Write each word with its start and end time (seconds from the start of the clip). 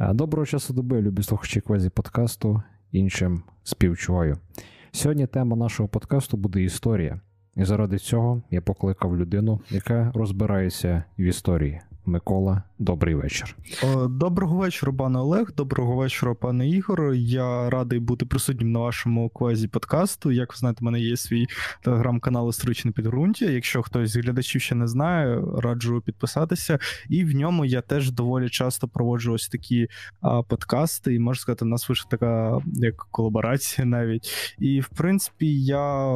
Е, 0.00 0.14
доброго 0.14 0.46
часу 0.46 0.74
доби, 0.74 1.02
любі 1.02 1.22
слухачі 1.22 1.60
квазі 1.60 1.90
подкасту, 1.90 2.62
іншим 2.92 3.42
співчуваю. 3.62 4.38
Сьогодні 4.92 5.26
тема 5.26 5.56
нашого 5.56 5.88
подкасту 5.88 6.36
буде 6.36 6.62
історія, 6.62 7.20
і 7.56 7.64
заради 7.64 7.98
цього 7.98 8.42
я 8.50 8.60
покликав 8.60 9.16
людину, 9.16 9.60
яка 9.70 10.12
розбирається 10.14 11.04
в 11.18 11.22
історії. 11.22 11.80
Микола, 12.10 12.62
добрий 12.78 13.14
вечір. 13.14 13.56
Доброго 14.08 14.56
вечора, 14.56 14.92
пане 14.92 15.18
Олег. 15.18 15.52
Доброго 15.56 15.96
вечора, 15.96 16.34
пане 16.34 16.68
Ігор. 16.68 17.14
Я 17.14 17.70
радий 17.70 17.98
бути 17.98 18.26
присутнім 18.26 18.72
на 18.72 18.78
вашому 18.78 19.28
квазі 19.28 19.68
подкасту. 19.68 20.30
Як 20.32 20.52
ви 20.52 20.56
знаєте, 20.56 20.78
в 20.80 20.84
мене 20.84 21.00
є 21.00 21.16
свій 21.16 21.46
телеграм-канал 21.82 22.48
Історичне 22.48 22.90
підґрунтя. 22.90 23.44
Якщо 23.44 23.82
хтось 23.82 24.10
з 24.10 24.16
глядачів 24.16 24.60
ще 24.60 24.74
не 24.74 24.86
знає, 24.86 25.42
раджу 25.58 26.02
підписатися. 26.06 26.78
І 27.08 27.24
в 27.24 27.34
ньому 27.34 27.64
я 27.64 27.80
теж 27.80 28.10
доволі 28.10 28.48
часто 28.48 28.88
проводжу 28.88 29.32
ось 29.32 29.48
такі 29.48 29.88
а, 30.20 30.42
подкасти. 30.42 31.14
І 31.14 31.18
можна 31.18 31.40
сказати, 31.40 31.64
в 31.64 31.68
нас 31.68 31.88
вийшла 31.88 32.10
така 32.10 32.60
як 32.66 32.96
колаборація 33.10 33.86
навіть. 33.86 34.56
І 34.58 34.80
в 34.80 34.88
принципі, 34.88 35.64
я 35.64 36.14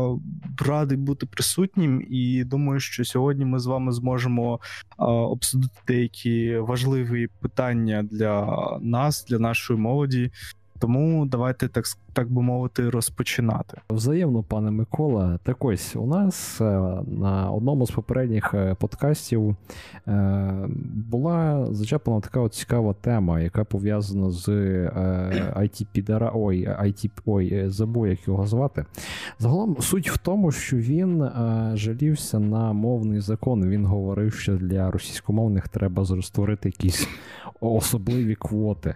радий 0.67 0.99
бути 0.99 1.27
присутнім. 1.27 2.07
І 2.11 2.45
думаю, 2.45 2.81
що 2.81 3.05
сьогодні 3.05 3.45
ми 3.45 3.59
з 3.59 3.67
вами 3.67 3.93
зможемо 3.93 4.61
а, 4.97 5.07
обсудити 5.07 5.84
деякі 5.87 6.57
важливі 6.57 7.29
питання 7.41 8.03
для 8.03 8.59
нас, 8.81 9.25
для 9.29 9.39
нашої 9.39 9.79
молоді. 9.79 10.31
Тому 10.79 11.27
давайте 11.27 11.69
так 11.69 11.87
так 12.15 12.31
би 12.31 12.43
мовити 12.43 12.91
розпочинати. 12.91 13.81
Взаємно, 13.91 14.43
пане 14.43 14.71
Микола. 14.71 15.39
Так 15.43 15.65
ось 15.65 15.97
у 15.97 16.07
нас 16.07 16.61
е, 16.61 16.65
на 17.07 17.51
одному 17.51 17.87
з 17.87 17.91
попередніх 17.91 18.55
е, 18.55 18.75
подкастів 18.75 19.57
е, 20.09 20.69
була 21.11 21.67
зачеплена 21.71 22.21
така 22.21 22.41
от 22.41 22.55
цікава 22.55 22.95
тема, 22.95 23.41
яка 23.41 23.65
пов'язана 23.65 24.31
з 24.31 24.49
it 25.57 25.87
підара 25.93 26.33
ой, 26.35 26.69
IT, 26.69 27.11
ой, 27.27 27.69
забув, 27.69 28.09
як 28.09 28.29
його 28.29 28.47
звати. 28.47 28.85
Загалом 29.39 29.77
суть 29.81 30.11
в 30.11 30.19
тому, 30.19 30.53
що 30.53 30.77
він 30.77 31.29
жалівся 31.75 32.39
на 32.39 32.73
мовний 32.73 33.21
закон. 33.21 33.69
Він 33.69 33.87
говорив, 33.87 34.35
що 34.35 34.57
для 34.57 34.91
російськомовних 34.91 35.69
треба 35.69 36.07
створити 36.23 36.69
якісь 36.69 37.09
особливі 37.61 38.35
квоти. 38.35 38.95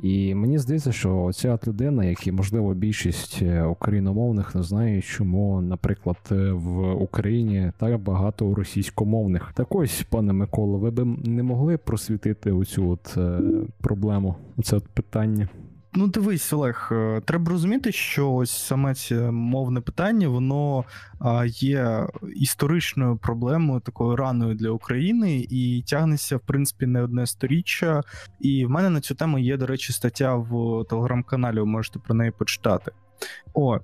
І 0.00 0.34
мені 0.34 0.58
здається, 0.58 0.92
що 0.92 1.30
ця 1.34 1.58
людина, 1.66 2.04
як 2.04 2.26
і 2.26 2.32
можливо 2.42 2.74
більшість 2.74 3.38
е, 3.42 3.62
україномовних, 3.62 4.54
не 4.54 4.62
знає, 4.62 5.02
чому, 5.02 5.60
наприклад, 5.60 6.16
е, 6.30 6.52
в 6.52 6.92
Україні 6.92 7.72
так 7.78 8.00
багато 8.00 8.54
російськомовних. 8.54 9.52
Так 9.54 9.74
ось, 9.74 10.06
пане 10.10 10.32
Микола, 10.32 10.78
ви 10.78 10.90
б 10.90 11.04
не 11.28 11.42
могли 11.42 11.76
просвітити 11.76 12.52
оцю 12.52 12.90
от 12.90 13.14
е, 13.16 13.40
проблему, 13.80 14.34
це 14.62 14.76
от 14.76 14.88
питання. 14.88 15.48
Ну, 15.94 16.06
дивись, 16.06 16.52
Олег, 16.52 16.88
е, 16.92 17.20
треба 17.24 17.50
розуміти, 17.50 17.92
що 17.92 18.32
ось 18.32 18.50
саме 18.50 18.94
це 18.94 19.30
мовне 19.30 19.80
питання, 19.80 20.28
воно 20.28 20.84
є 21.46 22.06
історичною 22.36 23.16
проблемою, 23.16 23.80
такою 23.80 24.16
раною 24.16 24.54
для 24.54 24.70
України, 24.70 25.46
і 25.50 25.82
тягнеться, 25.86 26.36
в 26.36 26.40
принципі, 26.40 26.86
не 26.86 27.02
одне 27.02 27.26
сторіччя. 27.26 28.02
І 28.40 28.66
в 28.66 28.70
мене 28.70 28.90
на 28.90 29.00
цю 29.00 29.14
тему 29.14 29.38
є, 29.38 29.56
до 29.56 29.66
речі, 29.66 29.92
стаття 29.92 30.34
в 30.34 30.84
телеграм-каналі. 30.90 31.58
Ви 31.58 31.66
можете 31.66 31.98
про 31.98 32.14
неї 32.14 32.30
почитати. 32.30 32.92
О, 33.54 33.78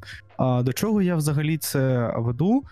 до 0.63 0.73
чого 0.73 1.03
я 1.03 1.17
взагалі 1.17 1.59
це 1.59 2.13
веду? 2.17 2.65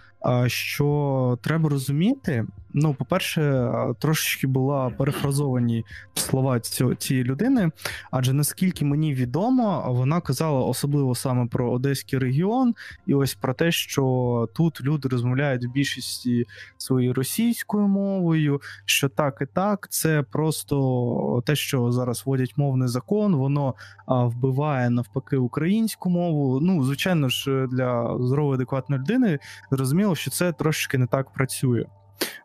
що 0.46 1.38
треба 1.42 1.68
розуміти. 1.68 2.46
Ну, 2.78 2.94
по-перше, 2.94 3.72
трошечки 3.98 4.46
була 4.46 4.90
перефразовані 4.90 5.84
слова 6.14 6.60
цієї 6.98 7.24
людини, 7.24 7.70
адже 8.10 8.32
наскільки 8.32 8.84
мені 8.84 9.14
відомо, 9.14 9.84
вона 9.88 10.20
казала 10.20 10.60
особливо 10.60 11.14
саме 11.14 11.46
про 11.46 11.72
Одеський 11.72 12.18
регіон, 12.18 12.74
і 13.06 13.14
ось 13.14 13.34
про 13.34 13.54
те, 13.54 13.72
що 13.72 14.48
тут 14.54 14.80
люди 14.80 15.08
розмовляють 15.08 15.64
в 15.64 15.70
більшості 15.70 16.44
своєю 16.78 17.14
російською 17.14 17.88
мовою, 17.88 18.60
що 18.84 19.08
так 19.08 19.38
і 19.40 19.46
так, 19.46 19.86
це 19.90 20.22
просто 20.22 21.42
те, 21.46 21.56
що 21.56 21.92
зараз 21.92 22.22
вводять 22.26 22.56
мовний 22.56 22.88
закон, 22.88 23.34
воно 23.34 23.74
вбиває 24.06 24.90
навпаки 24.90 25.36
українську 25.36 26.10
мову. 26.10 26.60
Ну, 26.60 26.84
звичайно 26.86 27.28
ж, 27.28 27.66
для 27.70 28.18
здорової 28.20 28.54
адекватної 28.54 29.00
людини 29.00 29.38
зрозуміло 29.70 30.14
що 30.14 30.30
це 30.30 30.52
трошечки 30.52 30.98
не 30.98 31.06
так 31.06 31.30
працює. 31.30 31.84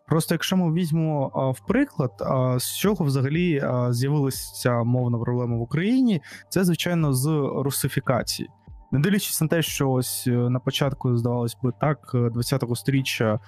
Просто 0.06 0.34
якщо 0.34 0.56
ми 0.56 0.72
візьмемо 0.72 1.30
а, 1.34 1.50
в 1.50 1.66
приклад, 1.66 2.12
а, 2.20 2.58
з 2.58 2.76
чого 2.76 3.04
взагалі 3.04 3.60
а, 3.60 3.92
з'явилася 3.92 4.82
мовна 4.82 5.18
проблема 5.18 5.56
в 5.56 5.60
Україні, 5.60 6.22
це 6.48 6.64
звичайно 6.64 7.12
з 7.12 7.26
русифікації. 7.56 8.48
Не 8.90 8.98
дивлячись 8.98 9.40
на 9.40 9.48
те, 9.48 9.62
що 9.62 9.90
ось 9.90 10.24
е, 10.26 10.30
на 10.30 10.58
початку 10.58 11.16
здавалось 11.16 11.56
би 11.62 11.72
так, 11.80 12.10
20-го 12.14 12.76
сторіччя 12.76 13.40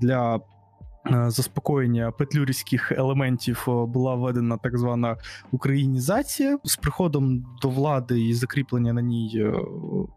для 0.00 0.36
Е, 0.36 0.61
заспокоєння 1.10 2.10
петлюрівських 2.10 2.92
елементів 2.92 3.64
е, 3.68 3.86
була 3.86 4.14
введена 4.14 4.56
так 4.56 4.78
звана 4.78 5.16
українізація 5.52 6.58
з 6.64 6.76
приходом 6.76 7.44
до 7.62 7.68
влади 7.68 8.20
і 8.20 8.34
закріплення 8.34 8.92
на 8.92 9.02
ній 9.02 9.32
е, 9.36 9.52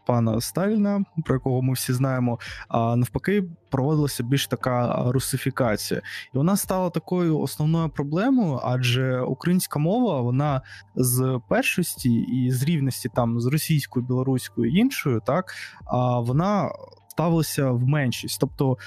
пана 0.05 0.41
Сталіна, 0.41 1.03
про 1.25 1.35
якого 1.35 1.61
ми 1.61 1.73
всі 1.73 1.93
знаємо. 1.93 2.39
А 2.67 2.95
навпаки, 2.95 3.43
проводилася 3.69 4.23
більш 4.23 4.47
така 4.47 5.03
русифікація, 5.11 6.01
і 6.33 6.37
вона 6.37 6.57
стала 6.57 6.89
такою 6.89 7.39
основною 7.39 7.89
проблемою, 7.89 8.59
адже 8.63 9.21
українська 9.21 9.79
мова 9.79 10.21
вона 10.21 10.61
з 10.95 11.39
першості 11.49 12.13
і 12.13 12.51
з 12.51 12.63
рівності 12.63 13.09
там 13.15 13.39
з 13.39 13.45
російською, 13.45 14.05
білоруською 14.05 14.71
і 14.71 14.75
іншою, 14.75 15.21
так 15.25 15.53
а 15.85 16.19
вона 16.19 16.69
ставилися 17.15 17.71
в 17.71 17.87
меншість. 17.87 18.39
Тобто, 18.39 18.77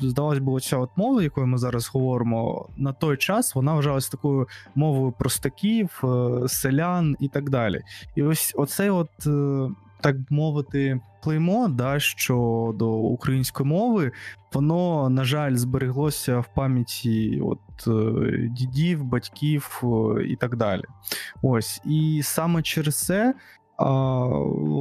здавалось 0.00 0.38
би, 0.38 0.52
оця 0.52 0.76
от 0.76 0.90
мова, 0.96 1.22
якою 1.22 1.46
ми 1.46 1.58
зараз 1.58 1.88
говоримо, 1.88 2.68
на 2.76 2.92
той 2.92 3.16
час 3.16 3.54
вона 3.54 3.74
вважалася 3.74 4.10
такою 4.10 4.48
мовою 4.74 5.12
простаків, 5.12 6.00
е, 6.04 6.48
селян 6.48 7.16
і 7.20 7.28
так 7.28 7.50
далі. 7.50 7.82
І 8.14 8.22
ось 8.22 8.54
оцей 8.56 8.90
от. 8.90 9.26
Е, 9.26 9.70
так 10.02 10.16
мовити, 10.30 11.00
клеймо, 11.22 11.68
да, 11.68 12.00
щодо 12.00 12.90
української 12.92 13.68
мови, 13.68 14.12
воно, 14.52 15.10
на 15.10 15.24
жаль, 15.24 15.54
збереглося 15.54 16.38
в 16.38 16.54
пам'яті 16.54 17.42
от 17.44 17.86
е, 17.86 18.48
дідів, 18.50 19.04
батьків 19.04 19.82
і 20.26 20.36
так 20.36 20.56
далі. 20.56 20.82
Ось, 21.42 21.80
і 21.84 22.20
саме 22.24 22.62
через 22.62 23.04
це 23.04 23.34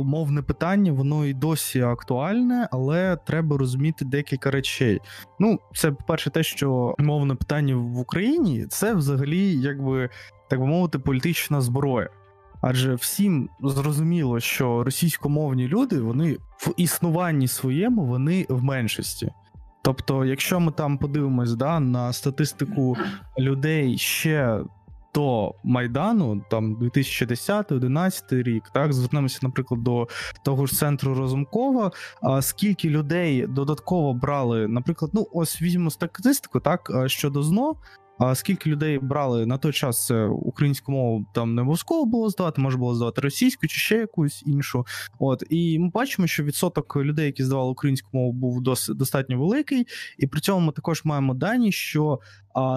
мовне 0.03 0.41
питання, 0.41 0.91
воно 0.91 1.25
і 1.25 1.33
досі 1.33 1.81
актуальне, 1.81 2.67
але 2.71 3.17
треба 3.25 3.57
розуміти 3.57 4.05
декілька 4.05 4.51
речей. 4.51 4.99
Ну, 5.39 5.59
це 5.75 5.91
по-перше, 5.91 6.29
те, 6.29 6.43
що 6.43 6.95
мовне 6.99 7.35
питання 7.35 7.75
в 7.75 7.99
Україні 7.99 8.65
це 8.69 8.93
взагалі, 8.93 9.53
якби 9.53 10.09
так 10.49 10.59
би 10.59 10.65
мовити, 10.65 10.99
політична 10.99 11.61
зброя. 11.61 12.09
Адже 12.61 12.95
всім 12.95 13.49
зрозуміло, 13.63 14.39
що 14.39 14.83
російськомовні 14.83 15.67
люди 15.67 16.01
вони 16.01 16.38
в 16.57 16.73
існуванні 16.77 17.47
своєму 17.47 18.05
вони 18.05 18.45
в 18.49 18.63
меншості. 18.63 19.31
Тобто, 19.81 20.25
якщо 20.25 20.59
ми 20.59 20.71
там 20.71 20.97
подивимось 20.97 21.53
да, 21.53 21.79
на 21.79 22.13
статистику 22.13 22.97
людей 23.39 23.97
ще 23.97 24.59
до 25.13 25.55
Майдану, 25.63 26.45
там 26.49 26.75
2010-2011 26.75 28.43
рік, 28.43 28.63
так 28.73 28.93
звернемося, 28.93 29.39
наприклад, 29.41 29.83
до 29.83 30.07
того 30.45 30.65
ж 30.65 30.73
центру 30.73 31.13
Розумкова. 31.13 31.91
А 32.21 32.41
скільки 32.41 32.89
людей 32.89 33.47
додатково 33.47 34.13
брали, 34.13 34.67
наприклад, 34.67 35.11
ну 35.13 35.27
ось 35.33 35.61
візьмемо 35.61 35.89
статистику, 35.89 36.59
так 36.59 36.91
щодо 37.07 37.43
ЗНО, 37.43 37.75
а 38.19 38.35
скільки 38.35 38.69
людей 38.69 38.99
брали 38.99 39.45
на 39.45 39.57
той 39.57 39.73
час 39.73 40.11
українську 40.29 40.91
мову 40.91 41.25
там 41.33 41.55
не 41.55 41.61
обов'язково 41.61 42.05
було 42.05 42.29
здавати, 42.29 42.62
може 42.62 42.77
було 42.77 42.95
здавати 42.95 43.21
російську 43.21 43.67
чи 43.67 43.79
ще 43.79 43.95
якусь 43.95 44.44
іншу. 44.45 44.85
От 45.19 45.44
і 45.50 45.79
ми 45.79 45.89
бачимо, 45.89 46.27
що 46.27 46.44
відсоток 46.44 46.95
людей, 46.95 47.25
які 47.25 47.44
здавали 47.44 47.71
українську 47.71 48.09
мову, 48.13 48.31
був 48.31 48.62
досить 48.62 48.97
достатньо 48.97 49.39
великий, 49.39 49.88
і 50.17 50.27
при 50.27 50.41
цьому 50.41 50.65
ми 50.65 50.71
також 50.71 51.01
маємо 51.05 51.33
дані, 51.33 51.71
що 51.71 52.19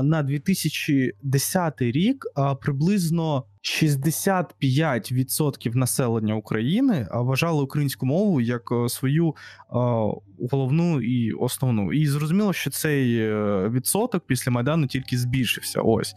на 0.02 0.22
2010 0.22 1.82
рік 1.82 2.26
приблизно 2.60 3.44
65% 3.62 5.76
населення 5.76 6.34
України 6.34 7.08
вважали 7.12 7.62
українську 7.62 8.06
мову 8.06 8.40
як 8.40 8.72
е, 8.72 8.88
свою 8.88 9.34
головну 10.50 11.00
і 11.00 11.32
основну. 11.32 11.92
І 11.92 12.06
зрозуміло, 12.06 12.52
що 12.52 12.70
цей 12.70 13.18
е, 13.18 13.68
відсоток 13.68 14.26
після 14.26 14.52
майдану 14.52 14.86
тільки 14.86 15.18
збільшився. 15.18 15.80
Ось. 15.80 16.14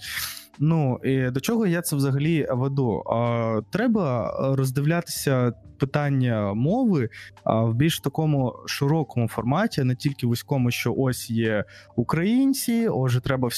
Ну 0.60 1.00
і 1.04 1.31
до 1.31 1.40
чого 1.40 1.68
я 1.68 1.81
це 1.81 1.96
взагалі 1.96 2.48
веду? 2.52 3.04
Треба 3.72 4.36
роздивлятися 4.57 5.54
питання 5.80 6.54
мови 6.54 7.10
в 7.46 7.74
більш 7.74 8.00
такому 8.00 8.56
широкому 8.66 9.28
форматі, 9.28 9.84
не 9.84 9.96
тільки 9.96 10.28
вузькому, 10.28 10.72
що 10.72 10.94
ось 10.98 11.30
є 11.30 11.66
українці, 11.96 12.88
отже, 12.88 13.22
треба 13.22 13.50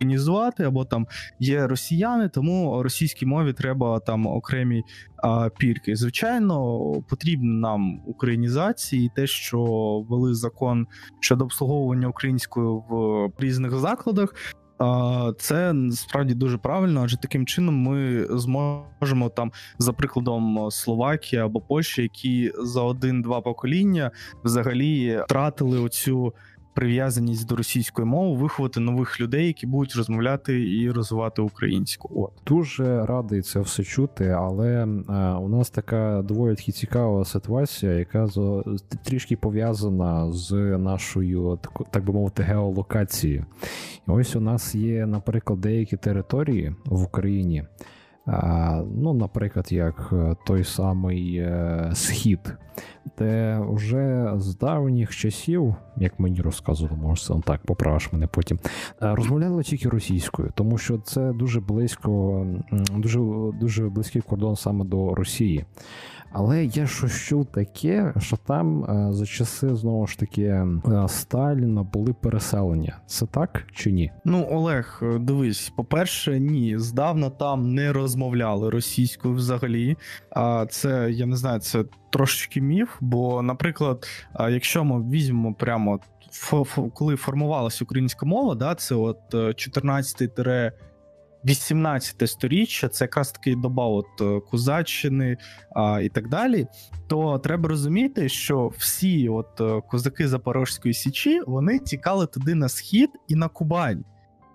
українізувати, 0.00 0.64
або 0.64 0.84
там 0.84 1.06
є 1.38 1.66
росіяни, 1.66 2.28
тому 2.28 2.82
російській 2.82 3.26
мові 3.26 3.52
треба 3.52 4.00
там 4.00 4.26
окремі 4.26 4.82
а, 5.16 5.48
пірки. 5.58 5.96
Звичайно, 5.96 6.80
потрібно 7.08 7.60
нам 7.60 8.02
українізації, 8.06 9.10
те, 9.16 9.26
що 9.26 9.58
ввели 10.08 10.34
закон 10.34 10.86
щодо 11.20 11.44
обслуговування 11.44 12.08
українською 12.08 12.78
в 12.78 13.30
різних 13.38 13.72
закладах. 13.78 14.34
Це 15.38 15.74
справді 15.92 16.34
дуже 16.34 16.58
правильно, 16.58 17.02
адже 17.04 17.16
таким 17.16 17.46
чином 17.46 17.74
ми 17.74 18.26
зможемо 18.30 19.28
там, 19.36 19.52
за 19.78 19.92
прикладом 19.92 20.68
Словакії 20.70 21.42
або 21.42 21.60
Польщі, 21.60 22.02
які 22.02 22.52
за 22.58 22.82
один-два 22.82 23.40
покоління 23.40 24.10
взагалі 24.44 25.20
втратили 25.24 25.80
оцю 25.80 26.34
прив'язаність 26.74 27.48
до 27.48 27.56
російської 27.56 28.08
мови, 28.08 28.42
виховати 28.42 28.80
нових 28.80 29.20
людей, 29.20 29.46
які 29.46 29.66
будуть 29.66 29.96
розмовляти 29.96 30.76
і 30.76 30.90
розвивати 30.90 31.42
українську. 31.42 32.22
От 32.22 32.32
дуже 32.46 33.06
радий 33.06 33.42
це 33.42 33.60
все 33.60 33.84
чути, 33.84 34.28
але 34.28 34.86
а, 35.08 35.38
у 35.38 35.48
нас 35.48 35.70
така 35.70 36.22
доволі 36.22 36.56
цікава 36.56 37.24
ситуація, 37.24 37.92
яка 37.92 38.26
з 38.26 38.62
трішки 39.04 39.36
пов'язана 39.36 40.32
з 40.32 40.52
нашою 40.78 41.58
так 41.90 42.04
би 42.04 42.12
мовити 42.12 42.42
геолокацією. 42.42 43.46
Ось 44.06 44.36
у 44.36 44.40
нас 44.40 44.74
є, 44.74 45.06
наприклад, 45.06 45.60
деякі 45.60 45.96
території 45.96 46.74
в 46.84 47.02
Україні. 47.02 47.64
Ну, 48.96 49.14
наприклад, 49.14 49.72
як 49.72 50.10
е, 50.12 50.36
той 50.46 50.64
самий 50.64 51.36
е, 51.36 51.90
схід, 51.94 52.56
де 53.18 53.60
вже 53.70 54.32
з 54.36 54.56
давніх 54.56 55.16
часів, 55.16 55.74
як 55.96 56.20
мені 56.20 56.40
розказували, 56.40 56.98
може 57.02 57.40
так 57.44 57.62
поправиш 57.62 58.12
мене 58.12 58.26
потім, 58.26 58.58
е, 59.02 59.14
розмовляли 59.14 59.62
тільки 59.62 59.88
російською, 59.88 60.52
тому 60.54 60.78
що 60.78 60.98
це 60.98 61.32
дуже 61.32 61.60
близько, 61.60 62.46
дуже 62.96 63.20
дуже 63.60 63.88
близький 63.88 64.22
кордон 64.22 64.56
саме 64.56 64.84
до 64.84 65.14
Росії. 65.14 65.64
Але 66.32 66.64
я 66.64 66.86
щось 66.86 67.12
чув 67.12 67.46
таке, 67.46 68.14
що 68.18 68.36
там 68.36 68.84
е, 68.84 69.12
за 69.12 69.26
часи 69.26 69.74
знову 69.74 70.06
ж 70.06 70.18
таки 70.18 70.42
е, 70.42 70.66
Сталіна 71.08 71.82
були 71.82 72.12
переселення. 72.12 73.00
Це 73.06 73.26
так 73.26 73.62
чи 73.72 73.92
ні? 73.92 74.12
Ну, 74.24 74.48
Олег, 74.50 75.00
е, 75.02 75.18
дивись, 75.18 75.72
по-перше, 75.76 76.40
ні, 76.40 76.78
здавна 76.78 77.30
там 77.30 77.74
не 77.74 77.92
розмовляли 77.92 78.70
російською 78.70 79.34
взагалі. 79.34 79.96
А 80.30 80.66
це 80.70 81.10
я 81.10 81.26
не 81.26 81.36
знаю, 81.36 81.60
це 81.60 81.84
трошечки 82.10 82.60
міф. 82.60 82.96
Бо, 83.00 83.42
наприклад, 83.42 84.06
якщо 84.50 84.84
ми 84.84 85.10
візьмемо 85.10 85.54
прямо 85.54 86.00
коли 86.94 87.16
формувалася 87.16 87.84
українська 87.84 88.26
мова, 88.26 88.54
да, 88.54 88.74
це 88.74 88.94
от 88.94 89.18
14 89.56 90.38
18 91.44 92.30
сторіччя, 92.30 92.88
це 92.88 93.04
якраз 93.04 93.32
таки 93.32 93.54
доба 93.56 93.86
от 93.86 94.06
е, 94.20 94.40
Козаччини 94.50 95.36
а, 95.76 96.00
і 96.00 96.08
так 96.08 96.28
далі. 96.28 96.66
То 97.08 97.38
треба 97.38 97.68
розуміти, 97.68 98.28
що 98.28 98.68
всі 98.78 99.28
от 99.28 99.60
е, 99.60 99.80
козаки 99.88 100.28
Запорозької 100.28 100.94
Січі 100.94 101.40
вони 101.46 101.78
тікали 101.78 102.26
туди 102.26 102.54
на 102.54 102.68
схід 102.68 103.10
і 103.28 103.34
на 103.34 103.48
Кубань. 103.48 104.04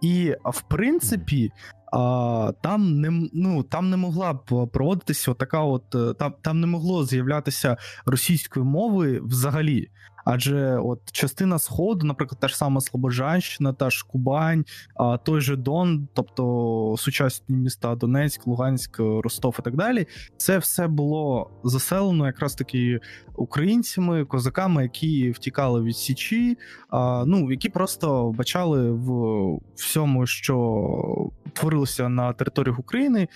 І 0.02 0.36
в 0.46 0.62
принципі, 0.62 1.52
а, 1.94 2.52
там 2.62 3.02
не 3.02 3.30
ну 3.34 3.64
там 3.64 3.90
не 3.90 3.98
могла 3.98 4.34
б 4.34 4.68
проводитися 4.74 5.34
така, 5.34 5.62
от 5.62 5.96
е, 5.96 6.14
там 6.14 6.34
там 6.42 6.60
не 6.60 6.68
могло 6.68 7.06
з'являтися 7.06 7.78
російської 8.06 8.66
мови 8.66 9.20
взагалі. 9.24 9.90
Адже 10.26 10.78
от 10.78 11.12
частина 11.12 11.60
сходу, 11.60 12.06
наприклад, 12.06 12.40
та 12.40 12.48
ж 12.48 12.58
сама 12.58 12.82
Слобожанщина, 12.82 13.74
та 13.74 13.90
ж 13.90 14.06
Кубань, 14.08 14.66
а 14.96 15.18
той 15.18 15.42
же 15.42 15.56
Дон, 15.56 16.08
тобто 16.14 16.96
сучасні 16.98 17.56
міста 17.56 17.96
Донецьк, 17.96 18.48
Луганськ, 18.48 19.00
Ростов 19.00 19.56
і 19.60 19.62
так 19.62 19.76
далі, 19.76 20.08
це 20.38 20.58
все 20.58 20.88
було 20.88 21.52
заселено 21.64 22.26
якраз 22.26 22.56
таки 22.56 23.00
українцями, 23.36 24.26
козаками, 24.26 24.84
які 24.84 25.32
втікали 25.32 25.82
від 25.82 25.98
Січі, 25.98 26.58
а, 26.90 27.24
ну 27.28 27.52
які 27.52 27.70
просто 27.70 28.32
бачали 28.32 28.92
в 28.92 29.60
всьому, 29.76 30.26
що 30.26 31.30
творилося 31.54 32.10
на 32.10 32.34
територіях 32.34 32.80
України. 32.80 33.28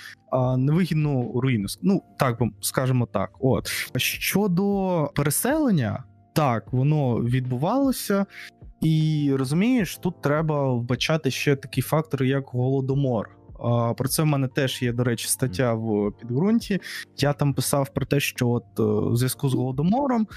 Невигідну 0.57 1.31
руїну. 1.41 1.68
Ну 1.81 2.03
так 2.19 2.39
би 2.39 2.50
скажемо 2.62 3.06
так. 3.06 3.30
От 3.39 3.68
щодо 3.97 5.09
переселення, 5.15 6.03
так, 6.34 6.74
воно 6.74 7.16
відбувалося, 7.16 8.26
і 8.81 9.31
розумієш, 9.38 9.98
тут 9.98 10.22
треба 10.22 10.74
вбачати 10.74 11.31
ще 11.31 11.56
такий 11.56 11.84
фактор, 11.84 12.24
як 12.24 12.44
голодомор. 12.48 13.30
Про 13.98 14.08
це 14.10 14.24
в 14.24 14.26
мене 14.26 14.48
теж 14.48 14.81
є, 14.81 14.94
до 14.94 15.04
речі, 15.04 15.28
стаття 15.28 15.74
в 15.74 16.12
підґрунті. 16.20 16.81
Я 17.18 17.34
там 17.34 17.54
писав 17.54 17.90
про 17.94 18.06
те, 18.06 18.20
що 18.20 18.50
от 18.50 18.66
е, 18.80 18.84
у 18.84 19.16
зв'язку 19.16 19.50
з 19.50 19.54
голодомором 19.54 20.28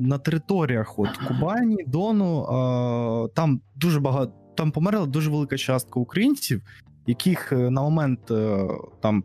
на 0.00 0.18
територіях 0.24 0.98
от 0.98 1.16
Кубані, 1.16 1.84
Дону 1.86 2.46
там 3.34 3.60
дуже 3.74 4.00
багато 4.00 4.32
там 4.56 4.70
померла 4.70 5.06
дуже 5.06 5.30
велика 5.30 5.56
частка 5.56 6.00
українців, 6.00 6.62
яких 7.06 7.52
е, 7.52 7.56
на 7.56 7.82
момент 7.82 8.30
е, 8.30 8.68
там 9.00 9.24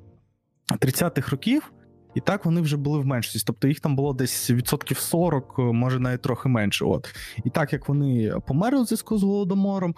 30-х 0.80 1.32
років 1.32 1.74
і 2.16 2.20
так 2.20 2.46
вони 2.46 2.62
вже 2.62 2.78
були 2.78 3.00
в 3.00 3.06
меншості. 3.06 3.44
Тобто 3.46 3.68
їх 3.68 3.80
там 3.80 3.96
було 3.96 4.14
десь 4.14 4.50
відсотків 4.50 4.98
40, 4.98 5.56
е, 5.60 5.62
може 5.62 6.00
навіть 6.00 6.22
трохи 6.22 6.50
менше. 6.50 6.86
От 6.86 7.16
і 7.46 7.50
так 7.50 7.74
як 7.74 7.90
вони 7.90 8.34
померли 8.48 8.82
у 8.82 8.86
зв'язку 8.86 9.18
з 9.18 9.24
голодомором, 9.24 9.96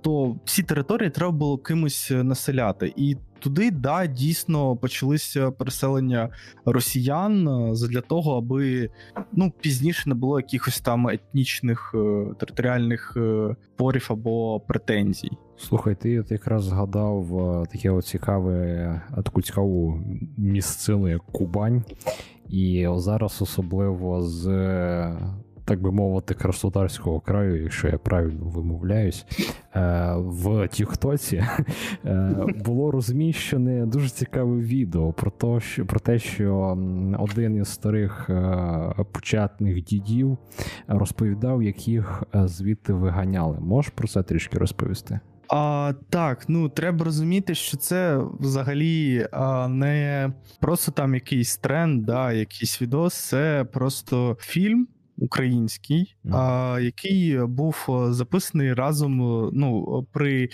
то 0.00 0.36
всі 0.44 0.62
території 0.62 1.10
треба 1.10 1.32
було 1.32 1.58
кимось 1.58 2.10
населяти. 2.10 2.92
І 2.96 3.16
туди 3.40 3.70
да 3.70 4.06
дійсно 4.06 4.76
почалися 4.76 5.50
переселення 5.50 6.28
росіян 6.64 7.48
е, 7.48 7.74
для 7.88 8.00
того, 8.00 8.36
аби 8.36 8.90
ну 9.32 9.52
пізніше 9.60 10.08
не 10.08 10.14
було 10.14 10.40
якихось 10.40 10.80
там 10.80 11.08
етнічних 11.08 11.94
е, 11.94 12.34
територіальних 12.38 13.16
порів 13.76 14.06
або 14.10 14.60
претензій. 14.60 15.30
Слухай, 15.56 15.94
ти 15.94 16.20
от 16.20 16.30
якраз 16.30 16.64
згадав 16.64 17.38
е, 17.38 17.66
таке 17.72 17.90
от 17.90 18.06
цікаве 18.06 19.02
цікаву 19.42 20.00
місцину, 20.36 21.08
як 21.08 21.22
Кубань, 21.22 21.84
і 22.48 22.88
зараз 22.96 23.42
особливо 23.42 24.22
з. 24.22 24.46
Так 25.64 25.82
би 25.82 25.92
мовити, 25.92 26.34
краснодарського 26.34 27.20
краю, 27.20 27.62
якщо 27.62 27.88
я 27.88 27.98
правильно 27.98 28.44
вимовляюсь, 28.44 29.26
е, 29.74 30.12
в 30.16 30.68
Тіктоці 30.68 31.44
е, 32.04 32.34
було 32.64 32.90
розміщене 32.90 33.86
дуже 33.86 34.08
цікаве 34.08 34.56
відео 34.56 35.12
про 35.12 35.30
те, 35.30 35.60
що 35.60 35.86
про 35.86 36.00
те, 36.00 36.18
що 36.18 36.78
один 37.18 37.56
із 37.56 37.68
старих 37.68 38.30
початних 39.12 39.84
дідів 39.84 40.38
розповідав, 40.88 41.62
як 41.62 41.88
їх 41.88 42.22
звідти 42.34 42.92
виганяли. 42.92 43.60
Можеш 43.60 43.92
про 43.94 44.08
це 44.08 44.22
трішки 44.22 44.58
розповісти? 44.58 45.20
А, 45.52 45.92
Так, 46.10 46.48
ну 46.48 46.68
треба 46.68 47.04
розуміти, 47.04 47.54
що 47.54 47.76
це 47.76 48.20
взагалі 48.40 49.26
а, 49.32 49.68
не 49.68 50.32
просто 50.60 50.92
там 50.92 51.14
якийсь 51.14 51.56
тренд, 51.56 52.04
да, 52.04 52.32
якийсь 52.32 52.82
відос, 52.82 53.14
це 53.14 53.66
просто 53.72 54.36
фільм 54.40 54.88
український, 55.20 56.16
mm. 56.24 56.36
а, 56.36 56.80
який 56.80 57.38
був 57.46 57.86
записаний 58.10 58.74
разом 58.74 59.16
ну, 59.52 60.06
при 60.12 60.48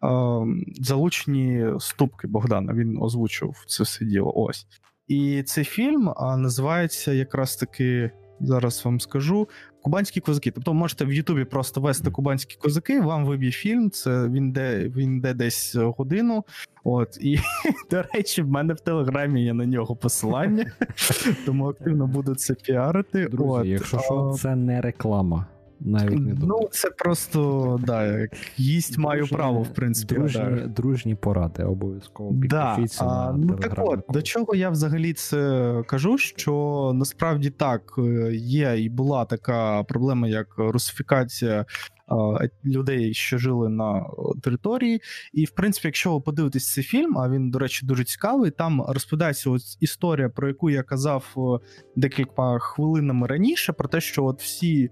а, 0.00 0.40
залученні 0.80 1.66
ступки 1.80 2.26
Богдана. 2.26 2.72
Він 2.72 2.98
озвучив 3.02 3.64
це 3.66 3.82
все 3.82 4.04
діло. 4.04 4.32
Ось. 4.34 4.66
І 5.08 5.42
цей 5.42 5.64
фільм 5.64 6.12
а, 6.16 6.36
називається 6.36 7.12
якраз 7.12 7.56
таки. 7.56 8.10
Зараз 8.44 8.84
вам 8.84 9.00
скажу 9.00 9.48
Кубанські 9.82 10.20
козаки. 10.20 10.50
Тобто 10.50 10.74
можете 10.74 11.04
в 11.04 11.12
Ютубі 11.12 11.44
просто 11.44 11.80
вести 11.80 12.10
кубанські 12.10 12.56
козаки, 12.56 13.00
вам 13.00 13.24
виб'є 13.24 13.50
фільм. 13.50 13.90
Це 13.90 14.28
він 14.28 14.52
де 14.52 14.88
він 14.96 15.20
де 15.20 15.34
десь 15.34 15.74
годину. 15.74 16.44
От 16.84 17.18
і 17.20 17.38
до 17.90 18.02
речі, 18.02 18.42
в 18.42 18.48
мене 18.48 18.74
в 18.74 18.80
телеграмі 18.80 19.44
є 19.44 19.54
на 19.54 19.66
нього 19.66 19.96
посилання, 19.96 20.72
тому 21.46 21.68
активно 21.68 22.06
буду 22.06 22.34
це 22.34 22.54
піарити. 22.54 23.28
Друзі, 23.28 23.60
От, 23.60 23.66
Якщо 23.66 23.98
що, 23.98 24.34
це 24.38 24.56
не 24.56 24.80
реклама 24.80 25.46
навіть 25.84 26.20
не 26.20 26.34
думаю. 26.34 26.60
Ну, 26.62 26.68
це 26.72 26.90
просто 26.90 27.80
да, 27.86 28.06
як 28.06 28.30
їсть 28.56 28.92
дружні, 28.92 29.04
маю 29.04 29.26
право, 29.26 29.62
в 29.62 29.74
принципі. 29.74 30.14
Дружні 30.14 30.42
да. 30.42 30.66
дружні 30.66 31.14
поради, 31.14 31.64
обов'язково 31.64 32.30
да. 32.32 32.78
на 33.00 33.34
Ну 33.38 33.56
так 33.56 33.74
от, 33.76 34.00
до 34.08 34.22
чого 34.22 34.54
я 34.54 34.70
взагалі 34.70 35.12
це 35.12 35.82
кажу, 35.86 36.18
що 36.18 36.92
насправді 36.94 37.50
так 37.50 37.94
е, 37.98 38.34
є 38.34 38.74
і 38.78 38.88
була 38.88 39.24
така 39.24 39.82
проблема, 39.82 40.28
як 40.28 40.46
русифікація. 40.56 41.66
Людей, 42.64 43.14
що 43.14 43.38
жили 43.38 43.68
на 43.68 44.06
території, 44.42 45.00
і 45.32 45.44
в 45.44 45.50
принципі, 45.50 45.88
якщо 45.88 46.14
ви 46.14 46.20
подивитесь 46.20 46.72
цей 46.72 46.84
фільм, 46.84 47.18
а 47.18 47.28
він, 47.28 47.50
до 47.50 47.58
речі, 47.58 47.86
дуже 47.86 48.04
цікавий. 48.04 48.50
Там 48.50 48.84
розповідається 48.88 49.50
ось 49.50 49.78
історія, 49.80 50.28
про 50.28 50.48
яку 50.48 50.70
я 50.70 50.82
казав 50.82 51.34
декілька 51.96 52.58
хвилинами 52.58 53.26
раніше, 53.26 53.72
про 53.72 53.88
те, 53.88 54.00
що 54.00 54.24
от 54.24 54.42
всі 54.42 54.90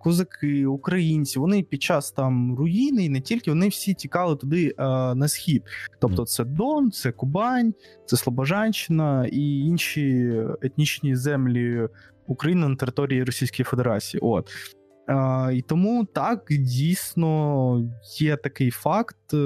козаки, 0.00 0.66
українці, 0.66 1.38
вони 1.38 1.62
під 1.62 1.82
час 1.82 2.12
там 2.12 2.56
руїни 2.56 3.04
і 3.04 3.08
не 3.08 3.20
тільки 3.20 3.50
вони 3.50 3.68
всі 3.68 3.94
тікали 3.94 4.36
туди 4.36 4.74
на 5.14 5.28
схід. 5.28 5.62
Тобто, 6.00 6.24
це 6.24 6.44
Дон, 6.44 6.90
це 6.90 7.12
Кубань, 7.12 7.74
це 8.06 8.16
Слобожанщина 8.16 9.26
і 9.32 9.58
інші 9.58 10.32
етнічні 10.62 11.16
землі 11.16 11.88
України 12.26 12.68
на 12.68 12.76
території 12.76 13.24
Російської 13.24 13.64
Федерації. 13.64 14.20
От. 14.20 14.50
І 15.52 15.62
тому 15.62 16.04
так 16.04 16.46
дійсно 16.50 17.90
є 18.20 18.36
такий 18.36 18.70
факт, 18.70 19.34
е, 19.34 19.36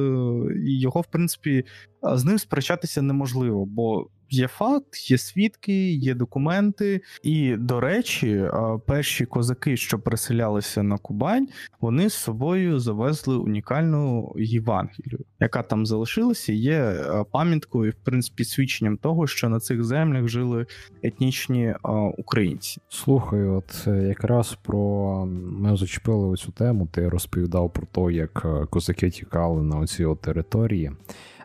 і 0.67 0.81
його, 0.81 1.01
в 1.01 1.07
принципі, 1.07 1.65
з 2.03 2.25
ним 2.25 2.39
сперечатися 2.39 3.03
неможливо, 3.03 3.67
бо 3.67 4.07
Є 4.31 4.49
факт, 4.49 5.11
є 5.11 5.19
свідки, 5.19 5.91
є 5.93 6.15
документи. 6.15 7.01
І, 7.23 7.57
до 7.57 7.81
речі, 7.81 8.45
перші 8.87 9.27
козаки, 9.27 9.77
що 9.77 9.99
переселялися 9.99 10.83
на 10.83 10.99
Кубань, 10.99 11.49
вони 11.81 12.11
з 12.11 12.15
собою 12.15 12.79
завезли 12.79 13.37
унікальну 13.37 14.33
Євангелію, 14.37 15.19
яка 15.41 15.63
там 15.63 15.87
залишилася, 15.87 16.53
є 16.53 17.05
пам'яткою, 17.33 17.91
в 17.91 18.05
принципі, 18.05 18.45
свідченням 18.45 18.97
того, 18.97 19.27
що 19.27 19.49
на 19.49 19.61
цих 19.61 19.85
землях 19.85 20.29
жили 20.29 20.67
етнічні 21.03 21.75
українці. 22.19 22.81
Слухай, 22.89 23.43
от 23.43 23.85
е, 23.87 23.91
якраз 23.91 24.59
про 24.63 25.27
ми 25.27 25.77
зачепили 25.77 26.37
цю 26.37 26.53
тему. 26.53 26.89
Ти 26.93 27.09
розповідав 27.09 27.73
про 27.73 27.87
те, 27.87 28.15
як 28.15 28.43
е, 28.45 28.67
козаки 28.67 29.11
тікали 29.11 29.63
на 29.63 29.79
оці 29.79 30.07
території. 30.21 30.93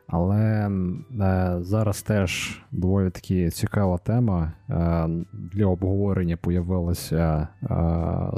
Але 0.08 0.70
е, 1.22 1.58
зараз 1.62 2.02
теж 2.02 2.62
доволі 2.72 3.10
таки 3.10 3.50
цікава 3.50 3.98
тема 3.98 4.52
е, 4.70 5.08
для 5.34 5.66
обговорення 5.66 6.38
появилася 6.38 7.48
е, 7.64 7.68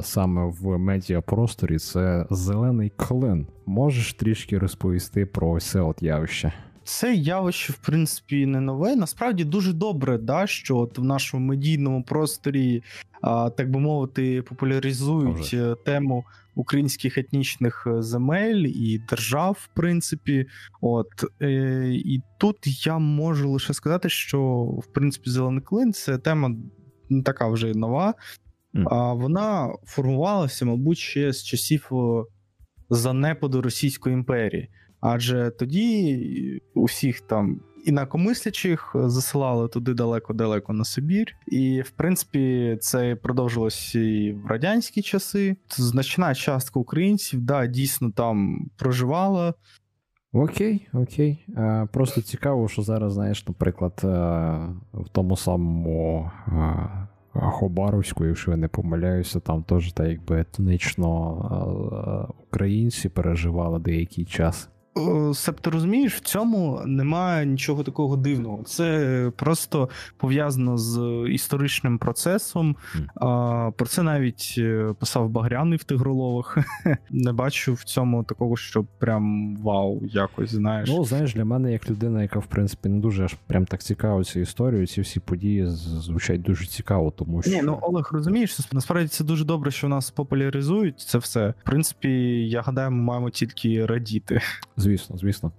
саме 0.02 0.52
в 0.60 0.78
медіапросторі. 0.78 1.78
Це 1.78 2.26
зелений 2.30 2.92
клин. 2.96 3.46
Можеш 3.66 4.14
трішки 4.14 4.58
розповісти 4.58 5.26
про 5.26 5.60
це 5.60 5.80
от 5.80 6.02
явище? 6.02 6.52
Це 6.84 7.14
явище, 7.14 7.72
в 7.72 7.76
принципі, 7.76 8.46
не 8.46 8.60
нове. 8.60 8.96
Насправді 8.96 9.44
дуже 9.44 9.72
добре, 9.72 10.18
да, 10.18 10.46
що 10.46 10.76
от 10.76 10.98
в 10.98 11.04
нашому 11.04 11.46
медійному 11.46 12.02
просторі, 12.02 12.82
а, 13.20 13.50
так 13.50 13.70
би 13.70 13.80
мовити, 13.80 14.42
популяризують 14.42 15.38
Вже. 15.38 15.74
тему 15.84 16.24
українських 16.56 17.18
етнічних 17.18 17.86
е, 17.86 18.02
земель 18.02 18.64
і 18.66 19.00
держав, 19.08 19.58
в 19.60 19.74
принципі. 19.74 20.46
От 20.80 21.08
е, 21.42 21.90
І 21.94 22.22
тут 22.38 22.86
я 22.86 22.98
можу 22.98 23.50
лише 23.50 23.74
сказати, 23.74 24.08
що 24.08 24.62
в 24.62 24.86
принципі 24.92 25.30
зелений 25.30 25.62
клин 25.62 25.92
це 25.92 26.18
тема 26.18 26.56
не 27.08 27.22
така 27.22 27.48
вже 27.48 27.74
нова, 27.74 28.14
mm. 28.74 28.84
а 28.90 29.12
вона 29.12 29.72
формувалася, 29.84 30.64
мабуть, 30.64 30.98
ще 30.98 31.32
з 31.32 31.44
часів 31.44 31.90
занепаду 32.90 33.62
Російської 33.62 34.14
імперії. 34.14 34.68
Адже 35.00 35.50
тоді 35.58 36.60
усіх 36.74 37.20
там 37.20 37.60
інакомислячих 37.86 38.90
засилали 38.94 39.68
туди 39.68 39.94
далеко-далеко 39.94 40.72
на 40.72 40.84
Сибір, 40.84 41.26
і 41.46 41.82
в 41.82 41.90
принципі 41.90 42.76
це 42.80 43.16
продовжилось 43.16 43.94
і 43.94 44.32
в 44.32 44.46
радянські 44.46 45.02
часи. 45.02 45.56
Значна 45.68 46.34
частка 46.34 46.80
українців 46.80 47.40
да, 47.40 47.66
дійсно 47.66 48.10
там 48.10 48.66
проживала. 48.76 49.54
Окей, 50.32 50.88
окей. 50.92 51.46
Просто 51.92 52.22
цікаво, 52.22 52.68
що 52.68 52.82
зараз, 52.82 53.12
знаєш, 53.12 53.48
наприклад, 53.48 54.00
е, 54.04 54.08
в 54.92 55.08
тому 55.12 55.36
самому 55.36 56.30
е, 56.48 57.06
Хобаровську, 57.32 58.24
якщо 58.24 58.50
я 58.50 58.56
не 58.56 58.68
помиляюся, 58.68 59.40
там 59.40 59.62
теж 59.62 59.92
так 59.92 60.08
якби 60.08 60.40
етнично 60.40 62.28
е, 62.30 62.32
українці 62.48 63.08
переживали 63.08 63.78
деякий 63.78 64.24
час. 64.24 64.68
Себто 65.34 65.70
розумієш, 65.70 66.14
в 66.14 66.20
цьому 66.20 66.82
немає 66.86 67.46
нічого 67.46 67.82
такого 67.84 68.16
дивного. 68.16 68.62
Це 68.64 69.32
просто 69.36 69.88
пов'язано 70.16 70.78
з 70.78 71.26
історичним 71.30 71.98
процесом. 71.98 72.76
Mm. 73.16 73.72
Про 73.72 73.86
це 73.86 74.02
навіть 74.02 74.54
е, 74.58 74.94
писав 74.98 75.30
Багряний 75.30 75.78
в 75.78 75.84
тигроловах. 75.84 76.58
Не 77.10 77.32
бачу 77.32 77.74
в 77.74 77.84
цьому 77.84 78.24
такого, 78.24 78.56
що 78.56 78.84
прям 78.98 79.56
вау, 79.56 80.02
якось 80.06 80.50
знаєш. 80.50 80.88
Ну, 80.88 81.04
знаєш, 81.04 81.34
для 81.34 81.44
мене, 81.44 81.72
як 81.72 81.90
людина, 81.90 82.22
яка 82.22 82.38
в 82.38 82.46
принципі 82.46 82.88
не 82.88 83.00
дуже 83.00 83.24
аж 83.24 83.34
прям 83.46 83.66
так 83.66 83.82
цікавиться 83.82 84.40
історією, 84.40 84.86
ці 84.86 85.00
всі 85.00 85.20
події 85.20 85.66
звучать 85.66 86.42
дуже 86.42 86.66
цікаво, 86.66 87.10
тому 87.10 87.42
що. 87.42 87.50
Ні, 87.50 87.62
ну 87.62 87.78
Олег, 87.82 88.10
розумієш, 88.12 88.72
насправді 88.72 89.08
це 89.08 89.24
дуже 89.24 89.44
добре, 89.44 89.70
що 89.70 89.88
нас 89.88 90.10
популяризують 90.10 91.00
це 91.00 91.18
все. 91.18 91.48
В 91.48 91.64
принципі, 91.64 92.08
я 92.48 92.60
гадаю, 92.60 92.90
ми 92.90 93.02
маємо 93.02 93.30
тільки 93.30 93.86
радіти. 93.86 94.40
Звісно, 94.86 95.16
звісно. 95.16 95.52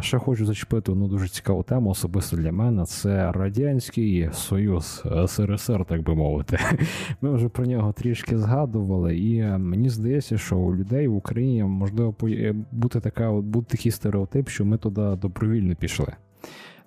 Ще 0.00 0.18
хочу 0.18 0.46
зачепити 0.46 0.92
одну 0.92 1.08
дуже 1.08 1.28
цікаву 1.28 1.62
тему, 1.62 1.90
особисто 1.90 2.36
для 2.36 2.52
мене. 2.52 2.84
Це 2.84 3.32
Радянський 3.32 4.30
Союз 4.32 5.04
СРСР, 5.26 5.84
так 5.84 6.02
би 6.02 6.14
мовити. 6.14 6.58
Ми 7.20 7.34
вже 7.34 7.48
про 7.48 7.66
нього 7.66 7.92
трішки 7.92 8.38
згадували, 8.38 9.18
і 9.18 9.42
мені 9.42 9.90
здається, 9.90 10.38
що 10.38 10.56
у 10.56 10.74
людей 10.74 11.08
в 11.08 11.16
Україні 11.16 11.64
можливо 11.64 12.14
е, 12.22 12.54
бути 12.72 13.00
така, 13.00 13.32
бути 13.32 13.76
такий 13.76 13.92
стереотип, 13.92 14.48
що 14.48 14.64
ми 14.64 14.78
туди 14.78 15.16
добровільно 15.22 15.74
пішли. 15.74 16.12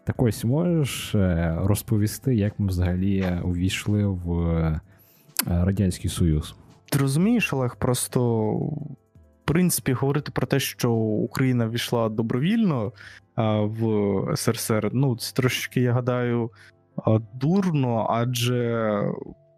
Так 0.04 0.22
ось 0.22 0.44
можеш 0.44 1.16
е, 1.16 1.56
розповісти, 1.62 2.36
як 2.36 2.60
ми 2.60 2.68
взагалі 2.68 3.26
увійшли 3.44 4.06
в 4.06 4.42
е, 4.42 4.82
Радянський 5.46 6.10
Союз? 6.10 6.56
Ти 6.92 7.00
розумієш, 7.00 7.54
Олег, 7.54 7.76
просто 7.76 8.52
принципі 9.52 9.94
говорити 9.94 10.32
про 10.32 10.48
те, 10.48 10.60
що 10.60 10.92
Україна 10.92 11.68
війшла 11.68 12.10
добровільно 12.10 12.92
в 13.62 14.36
СРСР, 14.36 14.90
ну 14.94 15.18
це 15.18 15.34
трошки, 15.34 15.82
я 15.82 15.94
гадаю, 15.94 16.52
дурно, 17.34 18.08
адже 18.10 19.04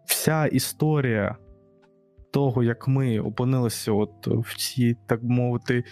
вся 0.06 0.46
історія 0.46 1.36
того, 2.30 2.62
як 2.62 2.88
ми 2.88 3.20
опинилися 3.20 3.92
от 3.92 4.26
в 4.26 4.56
цій, 4.56 4.96
так 5.06 5.22
мовити, 5.22 5.84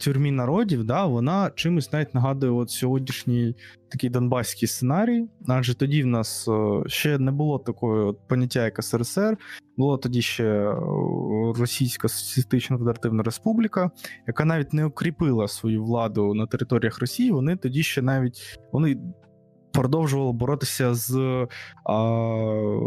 тюрмі 0.00 0.30
народів, 0.30 0.84
да, 0.84 1.06
вона 1.06 1.50
чимось 1.54 1.92
навіть 1.92 2.14
нагадує 2.14 2.52
от 2.52 2.70
сьогоднішній 2.70 3.54
такий 3.88 4.10
донбаський 4.10 4.68
сценарій. 4.68 5.28
Адже 5.48 5.74
тоді 5.74 6.02
в 6.02 6.06
нас 6.06 6.48
е, 6.48 6.82
ще 6.86 7.18
не 7.18 7.32
було 7.32 7.58
такого 7.58 8.06
от 8.06 8.18
поняття, 8.28 8.64
як 8.64 8.84
СРСР, 8.84 9.36
було 9.76 9.98
тоді 9.98 10.22
ще 10.22 10.44
е, 10.44 10.74
Російська 11.58 12.08
Соціалістична 12.08 12.78
Федеративна 12.78 13.22
Республіка, 13.22 13.90
яка 14.26 14.44
навіть 14.44 14.72
не 14.72 14.84
укріпила 14.84 15.48
свою 15.48 15.84
владу 15.84 16.34
на 16.34 16.46
територіях 16.46 17.00
Росії. 17.00 17.30
Вони 17.30 17.56
тоді 17.56 17.82
ще 17.82 18.02
навіть 18.02 18.58
вони. 18.72 18.98
Продовжували 19.72 20.32
боротися 20.32 20.94
з 20.94 21.16
а, 21.84 21.98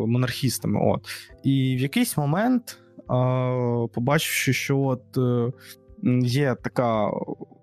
монархістами. 0.07 0.79
От. 0.83 1.01
І 1.43 1.75
в 1.75 1.79
якийсь 1.79 2.17
момент, 2.17 2.79
а, 3.07 3.85
побачивши, 3.93 4.53
що 4.53 4.79
от 4.79 5.17
е, 5.17 5.51
є 6.23 6.55
така 6.63 7.11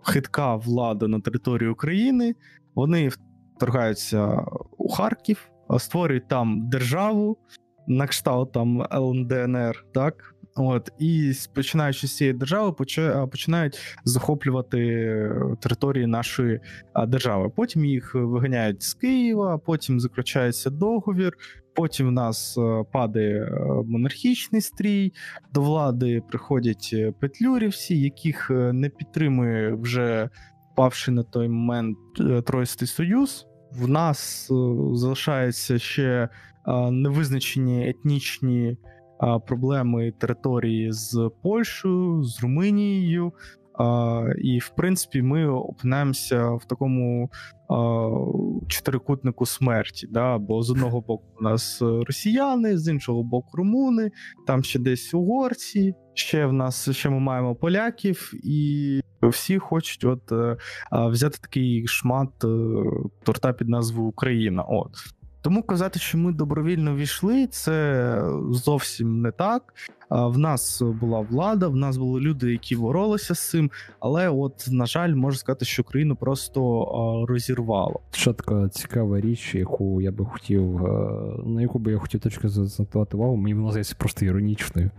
хитка 0.02 0.56
влада 0.56 1.08
на 1.08 1.20
території 1.20 1.70
України, 1.70 2.34
вони 2.74 3.10
вторгаються 3.56 4.44
у 4.78 4.88
Харків, 4.88 5.50
створюють 5.78 6.28
там 6.28 6.68
державу, 6.68 7.38
на 7.86 8.06
кшталт 8.06 8.52
там 8.52 8.86
ЛНДНР, 8.92 9.84
так. 9.94 10.33
От, 10.56 10.90
І 10.98 11.32
починаючи 11.54 12.06
з 12.06 12.16
цієї 12.16 12.34
держави, 12.34 12.72
починають 13.30 13.78
захоплювати 14.04 14.78
території 15.60 16.06
нашої 16.06 16.60
держави. 17.08 17.50
Потім 17.56 17.84
їх 17.84 18.14
виганяють 18.14 18.82
з 18.82 18.94
Києва, 18.94 19.58
потім 19.58 20.00
заключається 20.00 20.70
договір, 20.70 21.36
Потім 21.74 22.08
в 22.08 22.12
нас 22.12 22.58
е, 22.58 22.84
падає 22.92 23.42
е, 23.42 23.60
монархічний 23.86 24.60
стрій, 24.60 25.12
до 25.54 25.62
влади 25.62 26.22
приходять 26.28 26.90
е, 26.92 27.12
петлюрівці, 27.20 27.94
яких 27.94 28.50
не 28.50 28.88
підтримує 28.88 29.74
вже 29.74 30.28
павши 30.76 31.10
на 31.10 31.22
той 31.22 31.48
момент 31.48 31.98
Тройстий 32.46 32.88
Союз. 32.88 33.46
В 33.72 33.88
нас 33.88 34.48
залишаються 34.92 35.78
ще 35.78 36.28
невизначені 36.90 37.88
етнічні 37.88 38.76
проблеми 39.46 40.12
території 40.18 40.92
з 40.92 41.30
Польщею, 41.42 42.22
з 42.22 42.42
Румунією. 42.42 43.32
І, 44.38 44.58
в 44.58 44.68
принципі, 44.68 45.22
ми 45.22 45.46
опинаємося 45.46 46.50
в 46.50 46.64
такому 46.64 47.30
чотирикутнику 48.68 49.46
смерті. 49.46 50.06
Да? 50.10 50.38
Бо 50.38 50.62
з 50.62 50.70
одного 50.70 51.00
боку 51.00 51.24
у 51.40 51.42
нас 51.42 51.82
росіяни, 51.82 52.78
з 52.78 52.88
іншого 52.88 53.22
боку, 53.22 53.48
румуни, 53.52 54.10
там 54.46 54.62
ще 54.62 54.78
десь 54.78 55.14
угорці, 55.14 55.94
ще 56.14 56.46
в 56.46 56.52
нас 56.52 56.90
ще 56.90 57.10
ми 57.10 57.20
маємо 57.20 57.54
поляків, 57.54 58.32
і 58.44 59.00
всі 59.28 59.58
хочуть 59.58 60.04
от 60.04 60.32
е, 60.32 60.56
взяти 60.92 61.38
такий 61.38 61.86
шмат 61.86 62.44
е, 62.44 62.48
торта 63.24 63.52
під 63.52 63.68
назвою 63.68 64.08
Україна. 64.08 64.62
От. 64.62 64.90
Тому 65.44 65.62
казати, 65.62 65.98
що 65.98 66.18
ми 66.18 66.32
добровільно 66.32 66.96
війшли, 66.96 67.46
це 67.46 68.22
зовсім 68.50 69.20
не 69.20 69.30
так. 69.30 69.74
В 70.10 70.38
нас 70.38 70.82
була 71.00 71.20
влада, 71.20 71.68
в 71.68 71.76
нас 71.76 71.96
були 71.96 72.20
люди, 72.20 72.52
які 72.52 72.76
боролися 72.76 73.34
з 73.34 73.50
цим. 73.50 73.70
Але, 74.00 74.28
от, 74.28 74.66
на 74.70 74.86
жаль, 74.86 75.14
можу 75.14 75.38
сказати, 75.38 75.64
що 75.64 75.84
країну 75.84 76.16
просто 76.16 77.24
розірвало. 77.28 78.00
Ще 78.10 78.32
така 78.32 78.68
цікава 78.68 79.20
річ, 79.20 79.54
яку 79.54 80.00
я 80.00 80.12
би 80.12 80.24
хотів, 80.24 80.82
на 81.46 81.62
яку 81.62 81.78
би 81.78 81.92
я 81.92 81.98
хотів 81.98 82.20
точки 82.20 82.48
заакцентувати 82.48 83.16
увагу, 83.16 83.36
мені 83.36 83.54
вона 83.54 83.70
здається 83.70 83.96
просто 83.98 84.24
іронічною. 84.24 84.90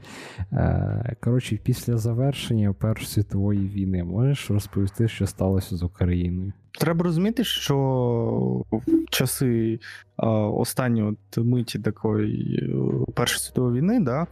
Коротше, 1.19 1.59
після 1.63 1.97
завершення 1.97 2.73
Першої 2.73 3.07
світової 3.07 3.67
війни 3.67 4.03
можеш 4.03 4.51
розповісти, 4.51 5.07
що 5.07 5.27
сталося 5.27 5.75
з 5.75 5.83
Україною? 5.83 6.53
Треба 6.77 7.03
розуміти, 7.03 7.43
що 7.43 7.75
в 8.71 8.81
часи 9.09 9.79
останньої 10.53 11.17
миті 11.37 11.79
такої 11.79 12.59
е, 12.63 13.11
Першої 13.13 13.39
світової 13.39 13.81
війни, 13.81 13.99
да, 13.99 14.27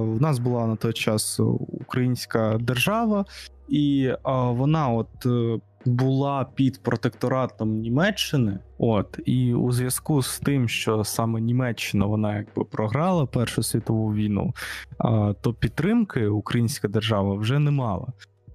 в 0.00 0.20
нас 0.22 0.38
була 0.38 0.66
на 0.66 0.76
той 0.76 0.92
час 0.92 1.40
українська 1.80 2.58
держава, 2.60 3.24
і 3.68 4.12
вона 4.24 4.88
от 4.88 5.26
е, 5.26 5.60
була 5.84 6.46
під 6.54 6.82
протекторатом 6.82 7.78
Німеччини. 7.78 8.58
От 8.78 9.20
і 9.24 9.54
у 9.54 9.72
зв'язку 9.72 10.22
з 10.22 10.38
тим, 10.38 10.68
що 10.68 11.04
саме 11.04 11.40
Німеччина 11.40 12.06
вона 12.06 12.36
якби 12.36 12.64
програла 12.64 13.26
Першу 13.26 13.62
світову 13.62 14.14
війну, 14.14 14.54
то 15.40 15.54
підтримки 15.60 16.26
українська 16.26 16.88
держава 16.88 17.34
вже 17.34 17.58
не 17.58 17.70
мала. 17.70 18.06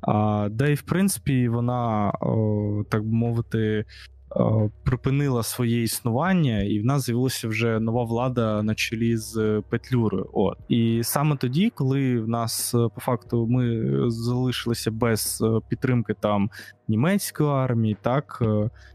А, 0.01 0.47
Де, 0.51 0.71
і 0.71 0.75
в 0.75 0.81
принципі, 0.81 1.49
вона, 1.49 2.11
о, 2.21 2.83
так 2.89 3.03
би 3.03 3.11
мовити, 3.11 3.85
о, 4.29 4.69
припинила 4.83 5.43
своє 5.43 5.83
існування, 5.83 6.61
і 6.61 6.79
в 6.79 6.85
нас 6.85 7.05
з'явилася 7.05 7.47
вже 7.47 7.79
нова 7.79 8.03
влада 8.03 8.63
на 8.63 8.75
чолі 8.75 9.17
з 9.17 9.61
Петлюрою. 9.69 10.29
От 10.33 10.57
і 10.69 11.01
саме 11.03 11.35
тоді, 11.35 11.71
коли 11.75 12.21
в 12.21 12.27
нас 12.27 12.71
по 12.71 13.01
факту 13.01 13.47
ми 13.47 13.91
залишилися 14.11 14.91
без 14.91 15.43
підтримки 15.69 16.15
там 16.19 16.49
німецької 16.87 17.49
армії, 17.49 17.97
так 18.01 18.43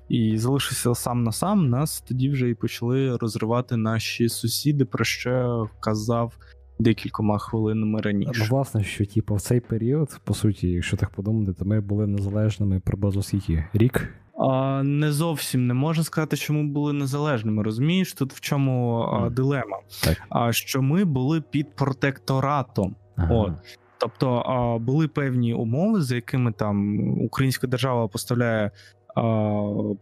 і 0.09 0.39
залишився 0.39 0.95
сам 0.95 1.25
на 1.25 1.33
сам, 1.33 1.69
нас 1.69 2.01
тоді 2.01 2.31
вже 2.31 2.51
і 2.51 2.55
почали 2.55 3.17
розривати 3.17 3.77
наші 3.77 4.29
сусіди, 4.29 4.85
про 4.85 5.05
що 5.05 5.69
казав 5.81 6.39
декількома 6.79 7.39
хвилинами 7.39 8.01
раніше. 8.01 8.33
Ну, 8.41 8.47
власне, 8.51 8.85
що 8.85 9.07
типу, 9.07 9.35
в 9.35 9.41
цей 9.41 9.61
період, 9.61 10.21
по 10.25 10.35
суті, 10.35 10.69
якщо 10.69 10.97
так 10.97 11.11
подумати, 11.11 11.53
то 11.53 11.65
ми 11.65 11.81
були 11.81 12.07
незалежними 12.07 12.81
приблизно 12.81 13.23
скільки? 13.23 13.65
Рік? 13.73 14.09
А, 14.39 14.83
Не 14.83 15.13
зовсім 15.13 15.67
не 15.67 15.75
можна 15.75 16.05
сказати, 16.05 16.37
що 16.37 16.53
ми 16.53 16.63
були 16.63 16.93
незалежними. 16.93 17.63
Розумієш, 17.63 18.13
тут 18.13 18.33
в 18.33 18.41
чому 18.41 19.01
а, 19.01 19.31
дилема? 19.31 19.79
Так. 20.05 20.19
А 20.29 20.53
що 20.53 20.83
ми 20.83 21.05
були 21.05 21.41
під 21.41 21.77
протекторатом. 21.77 22.97
Ага. 23.17 23.35
От. 23.35 23.53
Тобто 23.99 24.35
а, 24.35 24.79
були 24.79 25.09
певні 25.09 25.55
умови, 25.55 26.01
за 26.03 26.15
якими 26.15 26.53
там 26.53 26.99
Українська 27.21 27.67
держава 27.67 28.09
поставляє 28.09 28.71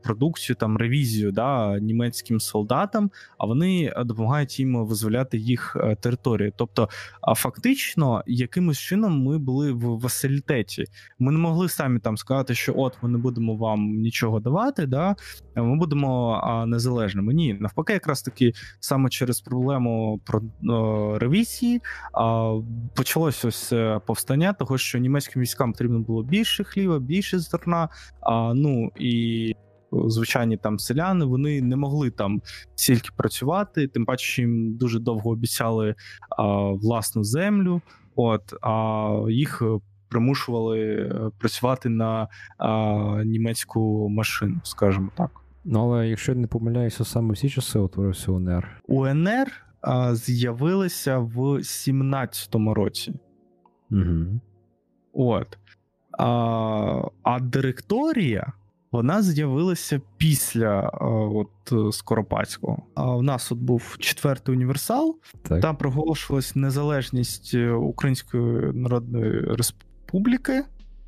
продукцію, 0.02 0.56
там 0.56 0.76
ревізію 0.76 1.32
да, 1.32 1.78
німецьким 1.78 2.40
солдатам, 2.40 3.10
а 3.38 3.46
вони 3.46 3.94
допомагають 4.04 4.60
їм 4.60 4.86
визволяти 4.86 5.38
їх 5.38 5.76
е, 5.80 5.96
території. 5.96 6.52
Тобто, 6.56 6.88
фактично, 7.36 8.22
якимось 8.26 8.78
чином 8.78 9.22
ми 9.22 9.38
були 9.38 9.72
в 9.72 10.00
василітеті. 10.00 10.84
Ми 11.18 11.32
не 11.32 11.38
могли 11.38 11.68
самі 11.68 11.98
там 11.98 12.16
сказати, 12.16 12.54
що 12.54 12.74
от 12.76 12.96
ми 13.02 13.08
не 13.08 13.18
будемо 13.18 13.56
вам 13.56 13.94
нічого 13.96 14.40
давати, 14.40 14.86
да, 14.86 15.16
ми 15.56 15.76
будемо 15.76 16.64
незалежними. 16.66 17.34
Ні, 17.34 17.54
навпаки, 17.54 17.92
якраз 17.92 18.22
таки 18.22 18.52
саме 18.80 19.10
через 19.10 19.40
проблему 19.40 20.20
про 20.24 20.42
ревізії 21.18 21.80
почалося 22.94 23.48
ось 23.48 23.72
е, 23.72 24.00
повстання, 24.06 24.52
того 24.52 24.78
що 24.78 24.98
німецьким 24.98 25.42
військам 25.42 25.72
потрібно 25.72 26.00
було 26.00 26.22
більше 26.22 26.64
хліба, 26.64 26.98
більше 26.98 27.38
зерна. 27.38 27.88
Ну 28.54 28.90
і 29.04 29.54
звичайні 29.92 30.56
там 30.56 30.78
селяни 30.78 31.24
вони 31.24 31.62
не 31.62 31.76
могли 31.76 32.10
там 32.10 32.42
стільки 32.74 33.08
працювати, 33.16 33.88
тим 33.88 34.04
паче 34.04 34.42
їм 34.42 34.76
дуже 34.76 34.98
довго 34.98 35.30
обіцяли 35.30 35.94
а, 36.38 36.44
власну 36.70 37.24
землю. 37.24 37.80
От 38.16 38.54
а 38.62 39.26
їх 39.28 39.62
примушували 40.08 40.80
е, 40.80 41.30
працювати 41.38 41.88
на 41.88 42.28
а, 42.58 43.22
німецьку 43.24 44.08
машину, 44.08 44.60
скажімо 44.62 45.10
так. 45.16 45.30
Ну 45.64 45.80
але 45.80 46.08
якщо 46.08 46.32
я 46.32 46.38
не 46.38 46.46
помиляюся, 46.46 47.04
саме 47.04 47.34
всі 47.34 47.50
часи 47.50 47.78
утворився 47.78 48.32
УНР. 48.32 48.82
УНР 48.88 49.52
а, 49.80 50.14
з'явилися 50.14 51.18
в 51.18 51.38
17-му 51.38 52.74
році. 52.74 53.14
Угу. 53.90 54.40
От. 55.12 55.58
А, 56.18 57.02
а 57.22 57.40
директорія 57.40 58.52
вона 58.94 59.22
з'явилася 59.22 60.00
після 60.16 60.90
а, 60.94 61.06
от 61.08 61.94
Скоропадського. 61.94 62.82
А 62.94 63.16
у 63.16 63.22
нас 63.22 63.52
от 63.52 63.58
був 63.58 63.96
четвертий 63.98 64.54
універсал, 64.54 65.18
так. 65.42 65.60
там 65.60 65.76
проголошувалась 65.76 66.56
незалежність 66.56 67.54
Української 67.80 68.72
Народної 68.72 69.40
Республіки. 69.40 70.62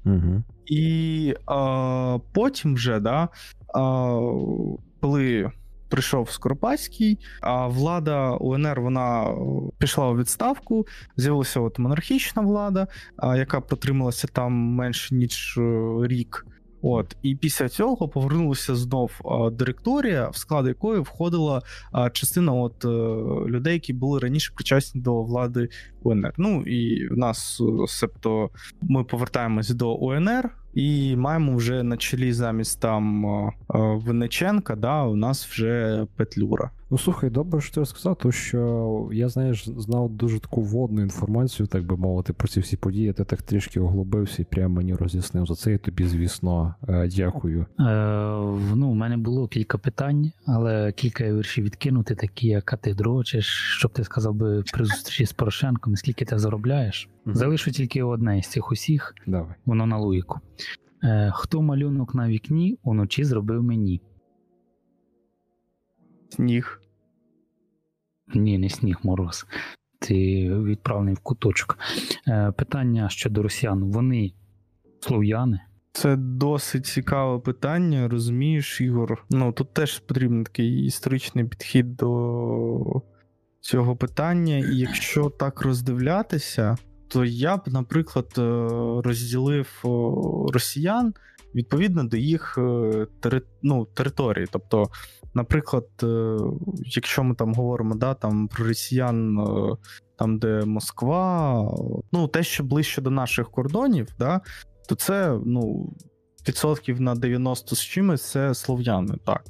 Угу. 0.04 0.42
І 0.66 1.34
а, 1.46 2.18
потім 2.32 2.74
вже, 2.74 3.00
да, 3.00 3.28
а, 3.74 4.20
коли 5.00 5.50
прийшов 5.88 6.30
Скоропадський, 6.30 7.18
а 7.40 7.66
влада 7.66 8.30
УНР 8.30 8.80
вона 8.80 9.34
пішла 9.78 10.08
у 10.08 10.16
відставку. 10.16 10.86
З'явилася 11.16 11.60
от 11.60 11.78
монархічна 11.78 12.42
влада, 12.42 12.86
а, 13.16 13.36
яка 13.36 13.60
протрималася 13.60 14.28
там 14.28 14.52
менше 14.52 15.14
ніж 15.14 15.58
е, 15.58 15.92
рік. 16.02 16.46
От 16.88 17.16
і 17.22 17.34
після 17.36 17.68
цього 17.68 18.08
повернулася 18.08 18.74
знов 18.74 19.10
директорія, 19.52 20.28
в 20.28 20.36
склад 20.36 20.66
якої 20.66 21.00
входила 21.00 21.62
частина 22.12 22.52
от 22.52 22.84
е, 22.84 22.88
людей, 23.50 23.72
які 23.72 23.92
були 23.92 24.20
раніше 24.20 24.52
причасні 24.54 25.00
до 25.00 25.22
влади 25.22 25.68
УНР. 26.02 26.34
Ну 26.36 26.62
і 26.62 27.08
в 27.08 27.16
нас, 27.18 27.62
себто, 27.88 28.50
ми 28.82 29.04
повертаємось 29.04 29.70
до 29.70 29.94
УНР. 29.94 30.50
І 30.74 31.16
маємо 31.16 31.56
вже 31.56 31.82
на 31.82 31.96
чолі 31.96 32.32
замість 32.32 32.80
там 32.80 33.26
Винниченка, 33.68 34.76
да, 34.76 35.04
у 35.04 35.16
нас 35.16 35.46
вже 35.46 36.06
Петлюра. 36.16 36.70
Ну 36.90 36.98
слухай, 36.98 37.30
добре, 37.30 37.60
що 37.60 37.74
ти 37.74 37.80
розказав, 37.80 38.16
тому 38.16 38.32
що 38.32 39.08
я 39.12 39.28
знаєш, 39.28 39.68
знав 39.68 40.10
дуже 40.10 40.40
таку 40.40 40.62
водну 40.62 41.02
інформацію, 41.02 41.66
так 41.66 41.86
би 41.86 41.96
мовити, 41.96 42.32
про 42.32 42.48
ці 42.48 42.60
всі 42.60 42.76
події. 42.76 43.12
Ти 43.12 43.24
так 43.24 43.42
трішки 43.42 43.80
оглубився 43.80 44.42
і 44.42 44.44
прямо 44.44 44.74
мені 44.74 44.94
роз'яснив. 44.94 45.46
За 45.46 45.54
це 45.54 45.72
я 45.72 45.78
тобі, 45.78 46.04
звісно, 46.04 46.74
е, 46.88 47.08
дякую. 47.16 47.66
Е, 47.80 47.84
Ну, 48.74 48.90
у 48.90 48.94
мене 48.94 49.16
було 49.16 49.48
кілька 49.48 49.78
питань, 49.78 50.32
але 50.46 50.92
кілька 50.92 51.32
віршів 51.32 51.64
відкинути, 51.64 52.14
такі 52.14 52.48
як 52.48 52.76
ти 52.76 52.94
дрочиш, 52.94 53.46
щоб 53.78 53.92
ти 53.92 54.04
сказав 54.04 54.34
би 54.34 54.62
при 54.72 54.84
зустрічі 54.84 55.26
з 55.26 55.32
Порошенком, 55.32 55.96
скільки 55.96 56.24
ти 56.24 56.38
заробляєш. 56.38 57.08
mm 57.26 57.34
Залишу 57.34 57.70
тільки 57.70 58.02
одне 58.02 58.38
із 58.38 58.46
цих 58.46 58.72
усіх. 58.72 59.14
Давай. 59.26 59.54
Воно 59.66 59.86
на 59.86 59.98
луїку. 59.98 60.40
Е, 61.04 61.30
Хто 61.34 61.62
малюнок 61.62 62.14
на 62.14 62.28
вікні 62.28 62.78
уночі 62.82 63.24
зробив 63.24 63.62
мені? 63.62 64.00
Сніг. 66.30 66.80
Ні, 68.34 68.58
не 68.58 68.68
сніг 68.68 68.96
мороз. 69.02 69.46
Ти 69.98 70.14
відправлений 70.62 71.14
в 71.14 71.18
куточок. 71.18 71.78
Е, 72.28 72.52
питання 72.52 73.08
щодо 73.08 73.42
росіян. 73.42 73.84
Вони 73.84 74.32
слов'яни? 75.00 75.60
Це 75.92 76.16
досить 76.16 76.86
цікаве 76.86 77.38
питання, 77.38 78.08
розумієш, 78.08 78.80
Ігор. 78.80 79.24
Ну 79.30 79.52
тут 79.52 79.74
теж 79.74 79.98
потрібен 79.98 80.44
такий 80.44 80.84
історичний 80.84 81.44
підхід 81.44 81.96
до 81.96 83.02
цього 83.60 83.96
питання. 83.96 84.56
І 84.58 84.76
якщо 84.76 85.30
так 85.30 85.62
роздивлятися, 85.62 86.76
то 87.08 87.24
я 87.24 87.56
б, 87.56 87.62
наприклад, 87.66 88.34
е, 88.38 88.42
розділив 89.04 89.82
росіян 90.52 91.14
відповідно 91.54 92.04
до 92.04 92.16
їх 92.16 92.58
е, 92.58 93.06
ну, 93.62 93.84
території. 93.84 94.46
Тобто, 94.50 94.86
наприклад, 95.36 95.86
е, 96.02 96.36
якщо 96.84 97.24
ми 97.24 97.34
там 97.34 97.54
говоримо 97.54 97.94
да, 97.94 98.14
там, 98.14 98.48
про 98.48 98.64
росіян, 98.64 99.38
там, 100.18 100.38
де 100.38 100.64
Москва, 100.64 101.62
ну, 102.12 102.28
те, 102.28 102.42
що 102.42 102.64
ближче 102.64 103.02
до 103.02 103.10
наших 103.10 103.50
кордонів, 103.50 104.08
да, 104.18 104.40
то 104.88 104.94
це 104.94 105.38
ну, 105.44 105.92
відсотків 106.48 107.00
на 107.00 107.14
90 107.14 107.76
з 107.76 107.80
чимось 107.80 108.30
це 108.30 108.54
слов'яни, 108.54 109.14
так. 109.26 109.42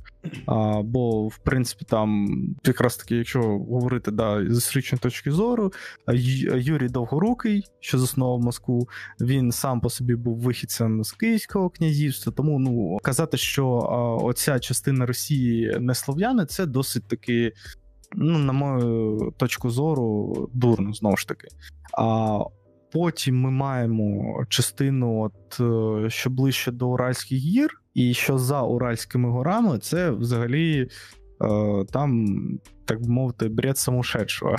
А, 0.47 0.83
Бо, 0.83 1.29
в 1.29 1.39
принципі, 1.39 1.85
там, 1.89 2.29
якраз 2.65 2.97
таки, 2.97 3.17
якщо 3.17 3.41
говорити 3.59 4.11
да, 4.11 4.55
з 4.55 4.59
історичної 4.59 5.01
точки 5.01 5.33
зору, 5.33 5.73
Юрій 6.57 6.89
Довгорукий, 6.89 7.65
що 7.81 7.99
заснував 7.99 8.41
Москву, 8.41 8.89
він 9.21 9.53
сам 9.53 9.81
по 9.81 9.91
собі 9.91 10.15
був 10.15 10.39
вихідцем 10.39 11.05
з 11.05 11.13
Київського 11.13 11.71
князівства. 11.71 12.33
Тому 12.33 12.59
ну 12.59 12.99
казати, 13.03 13.37
що 13.37 13.69
оця 14.23 14.59
частина 14.59 15.07
Росії 15.07 15.77
не 15.81 15.95
слов'яни, 15.95 16.47
це 16.47 16.67
досить 16.67 17.09
таки 17.09 17.53
ну, 18.13 18.39
на 18.39 18.53
мою 18.53 19.33
точку 19.37 19.71
зору, 19.71 20.35
дурно 20.55 20.93
знову 20.93 21.17
ж 21.17 21.29
таки. 21.29 21.49
А 21.99 22.39
потім 22.93 23.41
ми 23.41 23.51
маємо 23.51 24.45
частину, 24.49 25.21
от 25.23 25.61
е, 25.61 26.11
що 26.11 26.31
ближче 26.31 26.73
до 26.73 26.89
Уральських 26.89 27.39
гір, 27.39 27.71
і 27.95 28.15
що 28.15 28.39
за 28.39 28.63
Уральськими 28.63 29.31
горами, 29.31 29.79
це 29.79 30.11
взагалі 30.11 30.89
е, 31.43 31.85
там, 31.93 32.27
так 32.85 33.03
би 33.03 33.09
мовити, 33.09 33.49
бред 33.49 33.79
самошедшого. 33.79 34.57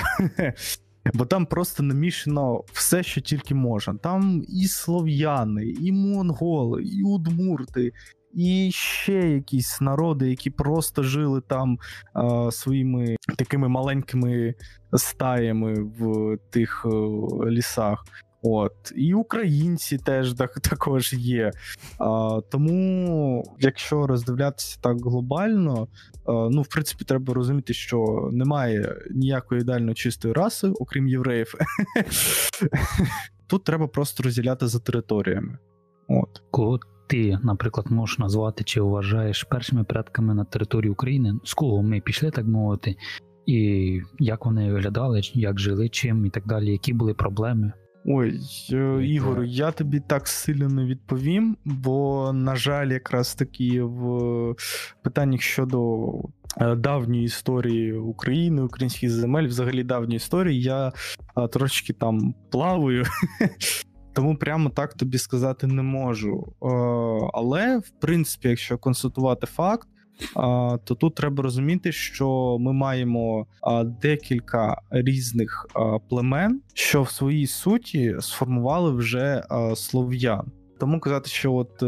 Бо 1.13 1.25
там 1.25 1.45
просто 1.45 1.83
намішано 1.83 2.63
все, 2.73 3.03
що 3.03 3.21
тільки 3.21 3.55
можна. 3.55 3.93
Там 3.93 4.43
і 4.47 4.67
слов'яни, 4.67 5.65
і 5.65 5.91
монголи, 5.91 6.83
і 6.83 7.03
удмурти, 7.03 7.91
і 8.33 8.71
ще 8.71 9.29
якісь 9.29 9.81
народи, 9.81 10.29
які 10.29 10.49
просто 10.49 11.03
жили 11.03 11.41
там 11.41 11.79
а, 12.13 12.51
своїми 12.51 13.15
такими 13.37 13.67
маленькими 13.67 14.53
стаями 14.93 15.73
в 15.73 16.37
тих 16.49 16.85
е, 16.85 16.89
лісах. 17.49 18.03
От, 18.41 18.93
і 18.95 19.13
українці 19.13 19.97
теж 19.97 20.33
так, 20.33 20.53
також 20.59 21.13
є. 21.13 21.51
А, 21.99 22.39
Тому, 22.51 23.55
якщо 23.59 24.07
роздивлятися 24.07 24.79
так 24.81 25.05
глобально, 25.05 25.87
а, 26.25 26.31
ну, 26.31 26.61
в 26.61 26.67
принципі, 26.67 27.05
треба 27.05 27.33
розуміти, 27.33 27.73
що 27.73 28.29
немає 28.31 28.95
ніякої 29.11 29.61
ідеально 29.61 29.93
чистої 29.93 30.33
раси, 30.33 30.67
окрім 30.67 31.07
євреїв. 31.07 31.53
Тут 33.47 33.63
треба 33.63 33.87
просто 33.87 34.23
розділяти 34.23 34.67
за 34.67 34.79
територіями. 34.79 35.57
От. 36.07 36.41
Кого 36.51 36.79
ти, 37.07 37.39
наприклад, 37.43 37.91
можеш 37.91 38.19
назвати 38.19 38.63
чи 38.63 38.81
вважаєш 38.81 39.43
першими 39.43 39.83
предками 39.83 40.33
на 40.33 40.43
території 40.43 40.91
України, 40.91 41.33
з 41.43 41.53
кого 41.53 41.83
ми 41.83 41.99
пішли, 42.01 42.31
так 42.31 42.45
мовити, 42.45 42.95
і 43.45 44.01
як 44.19 44.45
вони 44.45 44.73
виглядали, 44.73 45.21
як 45.33 45.59
жили, 45.59 45.89
чим 45.89 46.25
і 46.25 46.29
так 46.29 46.47
далі, 46.47 46.71
які 46.71 46.93
були 46.93 47.13
проблеми? 47.13 47.71
Ой, 48.09 48.39
е, 48.73 49.05
Ігор, 49.05 49.43
я 49.43 49.71
тобі 49.71 49.99
так 49.99 50.27
сильно 50.27 50.69
не 50.69 50.85
відповім, 50.85 51.57
бо, 51.65 52.31
на 52.33 52.55
жаль, 52.55 52.87
якраз 52.87 53.35
таки 53.35 53.81
в 53.81 54.55
питаннях 55.03 55.41
щодо 55.41 56.11
е, 56.57 56.75
давньої 56.75 57.23
історії 57.23 57.93
України, 57.93 58.61
українських 58.61 59.09
земель, 59.09 59.47
взагалі 59.47 59.83
давньої 59.83 60.15
історії, 60.15 60.61
я 60.61 60.91
е, 61.37 61.47
трошки 61.47 61.93
там 61.93 62.33
плаваю. 62.51 63.03
Тому 64.17 64.35
прямо 64.35 64.69
так 64.69 64.93
тобі 64.93 65.17
сказати 65.17 65.67
не 65.67 65.81
можу. 65.81 66.53
Але, 67.33 67.77
в 67.77 67.89
принципі, 67.89 68.49
якщо 68.49 68.77
констатувати 68.77 69.47
факт, 69.47 69.87
то 70.83 70.95
тут 70.99 71.15
треба 71.15 71.43
розуміти, 71.43 71.91
що 71.91 72.57
ми 72.59 72.73
маємо 72.73 73.47
декілька 74.01 74.81
різних 74.91 75.67
племен, 76.09 76.61
що 76.73 77.01
в 77.03 77.09
своїй 77.09 77.47
суті 77.47 78.15
сформували 78.19 78.91
вже 78.91 79.43
слов'ян. 79.75 80.51
Тому 80.79 80.99
казати, 80.99 81.29
що 81.29 81.53
от 81.53 81.83
е, 81.83 81.85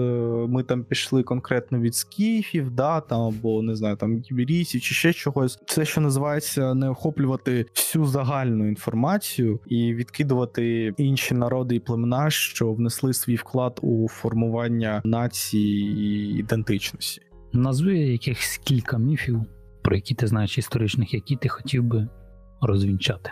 ми 0.48 0.64
там 0.64 0.84
пішли 0.84 1.24
конкретно 1.24 1.80
від 1.80 1.96
скіфів, 1.96 2.72
да, 2.72 3.02
там 3.02 3.22
або 3.22 3.62
не 3.62 3.76
знаю, 3.76 3.96
там 3.96 4.22
кіберійців 4.22 4.82
чи 4.82 4.96
ще 4.96 5.14
чогось. 5.14 5.60
Це 5.66 5.86
що 5.86 6.02
називається 6.02 6.74
не 6.74 6.90
охоплювати 6.90 7.66
всю 7.76 8.06
загальну 8.06 8.68
інформацію 8.68 9.60
і 9.68 9.94
відкидувати 9.94 10.94
інші 10.98 11.34
народи 11.34 11.76
і 11.76 11.80
племена, 11.80 12.30
що 12.30 12.74
внесли 12.74 13.14
свій 13.14 13.36
вклад 13.36 13.80
у 13.82 14.08
формування 14.08 15.02
нації 15.06 15.98
і 16.00 16.40
ідентичності. 16.40 17.22
Назви 17.54 17.98
якихось 17.98 18.62
кілька 18.64 18.98
міфів, 18.98 19.42
про 19.82 19.96
які 19.96 20.16
ти 20.16 20.28
знаєш 20.28 20.58
історичних, 20.58 21.14
які 21.14 21.36
ти 21.36 21.50
хотів 21.50 21.84
би 21.84 22.08
розвінчати. 22.62 23.32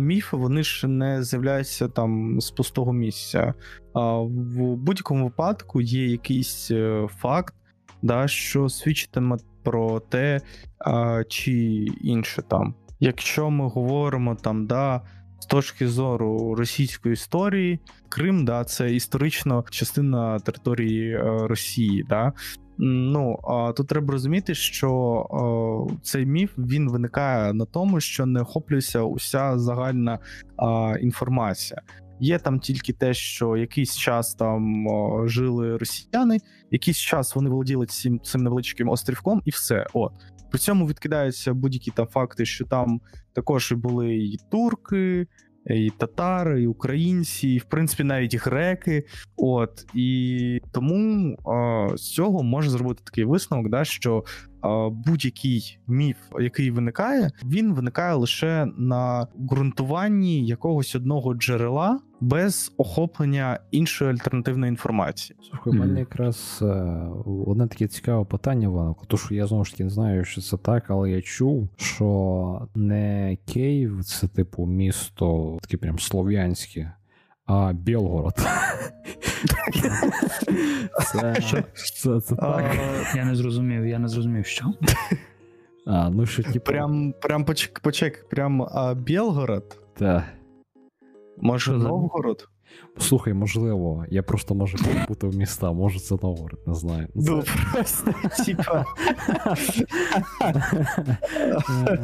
Міфи 0.00 0.36
вони 0.36 0.62
ж 0.62 0.86
не 0.86 1.22
з'являються 1.22 1.88
там 1.88 2.40
з 2.40 2.50
пустого 2.50 2.92
місця. 2.92 3.54
В 3.94 4.76
будь-якому 4.76 5.24
випадку 5.24 5.80
є 5.80 6.06
якийсь 6.06 6.70
е, 6.70 7.08
факт, 7.18 7.54
да, 8.02 8.28
що 8.28 8.68
свідчитиме 8.68 9.36
про 9.62 10.00
те, 10.00 10.40
чи 11.28 11.52
інше 12.00 12.42
там. 12.42 12.74
Якщо 13.00 13.50
ми 13.50 13.68
говоримо 13.68 14.34
там, 14.34 14.66
да, 14.66 15.02
з 15.40 15.46
точки 15.46 15.88
зору 15.88 16.54
російської 16.54 17.12
історії, 17.12 17.80
Крим, 18.08 18.44
да, 18.44 18.64
це 18.64 18.94
історично 18.94 19.64
частина 19.70 20.38
території 20.38 21.12
е, 21.12 21.22
Росії. 21.22 22.04
Да. 22.08 22.32
Ну 22.78 23.38
тут 23.76 23.88
треба 23.88 24.12
розуміти, 24.12 24.54
що 24.54 25.88
цей 26.02 26.26
міф 26.26 26.52
він 26.58 26.90
виникає 26.90 27.52
на 27.52 27.64
тому, 27.64 28.00
що 28.00 28.26
не 28.26 28.40
охоплюється 28.40 29.02
уся 29.02 29.58
загальна 29.58 30.18
інформація. 31.00 31.82
Є 32.20 32.38
там 32.38 32.60
тільки 32.60 32.92
те, 32.92 33.14
що 33.14 33.56
якийсь 33.56 33.96
час 33.96 34.34
там 34.34 34.86
жили 35.28 35.76
росіяни, 35.76 36.38
якийсь 36.70 36.98
час 36.98 37.36
вони 37.36 37.50
володіли 37.50 37.86
цим 37.86 38.20
цим 38.20 38.42
невеличким 38.42 38.88
острівком, 38.88 39.42
і 39.44 39.50
все. 39.50 39.86
От 39.92 40.12
при 40.50 40.58
цьому 40.58 40.86
відкидаються 40.86 41.54
будь-які 41.54 41.90
там 41.90 42.06
факти, 42.06 42.44
що 42.44 42.64
там 42.64 43.00
також 43.32 43.72
і 43.72 43.74
були 43.74 44.14
і 44.14 44.38
турки, 44.50 45.26
і 45.70 45.90
татари, 45.90 46.62
і 46.62 46.66
українці, 46.66 47.48
і 47.48 47.58
в 47.58 47.64
принципі 47.64 48.04
навіть 48.04 48.34
і 48.34 48.36
греки. 48.36 49.04
От 49.36 49.86
і 49.94 50.60
тому 50.72 51.36
а, 51.46 51.88
з 51.96 52.12
цього 52.12 52.42
можна 52.42 52.70
зробити 52.70 53.02
такий 53.04 53.24
висновок, 53.24 53.68
да, 53.68 53.84
що 53.84 54.24
будь-який 54.90 55.78
міф, 55.86 56.16
який 56.40 56.70
виникає, 56.70 57.30
він 57.44 57.74
виникає 57.74 58.14
лише 58.14 58.66
на 58.78 59.26
ґрунтуванні 59.50 60.46
якогось 60.46 60.94
одного 60.94 61.34
джерела 61.34 62.00
без 62.20 62.72
охоплення 62.76 63.58
іншої 63.70 64.10
альтернативної 64.10 64.70
інформації. 64.70 65.38
Слухай, 65.50 65.72
у 65.72 65.76
мене 65.76 66.00
якраз 66.00 66.58
е, 66.62 66.66
одне 67.46 67.66
таке 67.66 67.88
цікаве 67.88 68.24
питання, 68.24 68.68
Ванко, 68.68 69.04
тому 69.06 69.18
що 69.18 69.34
я 69.34 69.46
знову 69.46 69.64
ж 69.64 69.70
таки 69.70 69.84
не 69.84 69.90
знаю, 69.90 70.24
що 70.24 70.40
це 70.40 70.56
так, 70.56 70.84
але 70.90 71.10
я 71.10 71.22
чув, 71.22 71.68
що 71.76 72.68
не 72.74 73.36
Київ, 73.46 74.04
це 74.04 74.28
типу 74.28 74.66
місто 74.66 75.58
таке 75.62 75.76
прям 75.76 75.98
слов'янське. 75.98 76.92
А 77.46 77.72
Білгород. 77.72 78.34
Це, 81.02 81.34
це, 81.74 82.20
це 82.20 82.36
так. 82.36 82.76
Я 83.14 83.24
не 83.24 83.34
зрозумів, 83.34 83.86
я 83.86 83.98
не 83.98 84.08
зрозумів, 84.08 84.46
що. 84.46 84.64
А, 85.86 86.10
ну 86.10 86.26
що, 86.26 86.42
типу... 86.42 86.60
Прям, 86.60 87.14
прям 87.22 87.44
почек, 87.44 87.80
почек, 87.80 88.28
прям 88.28 88.62
а, 88.62 88.94
Білгород? 88.94 89.78
Так. 89.94 90.24
Може, 91.36 91.72
Новгород? 91.72 92.48
Слухай, 92.98 93.34
можливо, 93.34 94.04
я 94.10 94.22
просто 94.22 94.54
можу 94.54 94.78
в 95.20 95.36
міста, 95.36 95.72
може 95.72 96.00
це 96.00 96.14
Новгород, 96.22 96.60
не 96.66 96.74
знаю. 96.74 97.08
Ну, 97.14 97.22
ну 97.36 97.44
просто, 97.72 98.14
типа. 98.44 98.84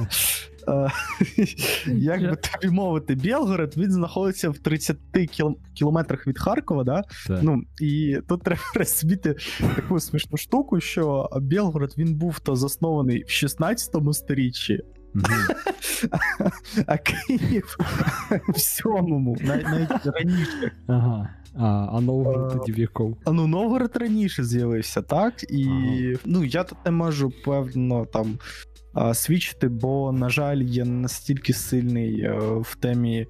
Е, 0.68 0.90
як 1.86 2.20
би 2.20 2.36
тобі 2.36 2.74
мовити, 2.74 3.14
Білгород 3.14 3.74
він 3.76 3.92
знаходиться 3.92 4.50
в 4.50 4.58
30 4.58 4.96
кілометрах 5.74 6.26
від 6.26 6.38
Харкова. 6.38 6.84
да? 6.84 7.02
Ну, 7.42 7.62
І 7.80 8.18
тут 8.28 8.42
треба 8.42 8.62
розуміти 8.74 9.36
таку 9.76 10.00
смішну 10.00 10.36
штуку, 10.36 10.80
що 10.80 11.28
Білгород 11.40 11.94
він 11.98 12.14
був 12.14 12.40
то 12.40 12.56
заснований 12.56 13.24
в 13.24 13.30
16 13.30 13.96
сторіччі. 14.12 14.80
А 16.86 16.96
Київ 16.96 17.76
в 18.48 18.60
сьомому, 18.60 19.36
навіть 19.40 20.06
раніше. 20.06 20.72
Ага. 20.86 21.28
А 21.54 21.88
а 21.92 22.00
Новгород 22.00 22.52
е, 22.52 22.58
тоді 22.58 22.72
в 22.72 22.78
якому? 22.78 23.16
А 23.24 23.32
ну 23.32 23.46
Новгород 23.46 23.96
раніше 23.96 24.44
з'явився, 24.44 25.02
так? 25.02 25.42
І 25.50 25.66
ну 26.24 26.44
я 26.44 26.64
тут 26.64 26.78
не 26.84 26.90
можу 26.90 27.32
певно 27.44 28.06
там 28.06 28.38
свідчити, 29.14 29.68
бо, 29.68 30.12
на 30.12 30.28
жаль, 30.28 30.56
я 30.56 30.84
настільки 30.84 31.52
сильний 31.52 32.20
е, 32.20 32.38
в 32.60 32.76
темі 32.80 33.26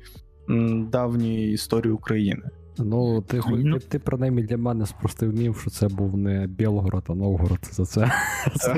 давньої 0.90 1.52
історії 1.52 1.92
України. 1.92 2.42
Ну, 2.78 3.22
ти 3.22 3.40
ну, 3.48 3.78
ти, 3.78 3.86
ти 3.86 3.98
принаймні 3.98 4.42
для 4.42 4.56
мене 4.56 4.86
спростив 4.86 5.34
міф, 5.34 5.60
що 5.60 5.70
це 5.70 5.88
був 5.88 6.16
не 6.16 6.46
Білгород, 6.46 7.04
а 7.08 7.14
Новгород. 7.14 7.58
За 7.72 7.84
це 7.84 8.12
це, 8.56 8.76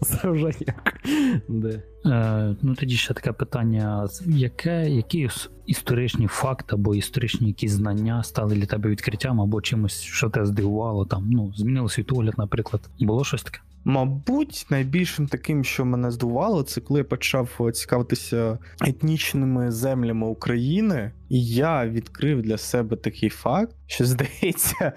це 0.00 0.30
вже 0.30 0.50
як. 0.66 1.00
Де? 1.48 1.82
Е, 2.06 2.56
Ну 2.62 2.74
тоді 2.74 2.96
ще 2.96 3.14
таке 3.14 3.32
питання: 3.32 4.08
яке, 4.26 4.90
які 4.90 5.28
історичні 5.66 6.26
факти 6.26 6.74
або 6.74 6.94
історичні 6.94 7.48
якісь 7.48 7.72
знання 7.72 8.22
стали 8.22 8.54
для 8.54 8.66
тебе 8.66 8.90
відкриттям, 8.90 9.40
або 9.40 9.60
чимось, 9.60 10.00
що 10.00 10.30
тебе 10.30 10.46
здивувало, 10.46 11.06
там, 11.06 11.30
ну, 11.30 11.52
змінило 11.56 11.88
світогляд, 11.88 12.34
наприклад. 12.38 12.90
Було 13.00 13.24
щось 13.24 13.42
таке? 13.42 13.60
Мабуть, 13.84 14.66
найбільшим 14.70 15.26
таким, 15.26 15.64
що 15.64 15.84
мене 15.84 16.10
здивувало, 16.10 16.62
це 16.62 16.80
коли 16.80 17.00
я 17.00 17.04
почав 17.04 17.70
цікавитися 17.72 18.58
етнічними 18.80 19.70
землями 19.70 20.26
України, 20.26 21.12
і 21.28 21.46
я 21.46 21.86
відкрив 21.86 22.42
для 22.42 22.58
себе 22.58 22.96
такий 22.96 23.28
факт, 23.28 23.74
що 23.86 24.04
здається, 24.06 24.92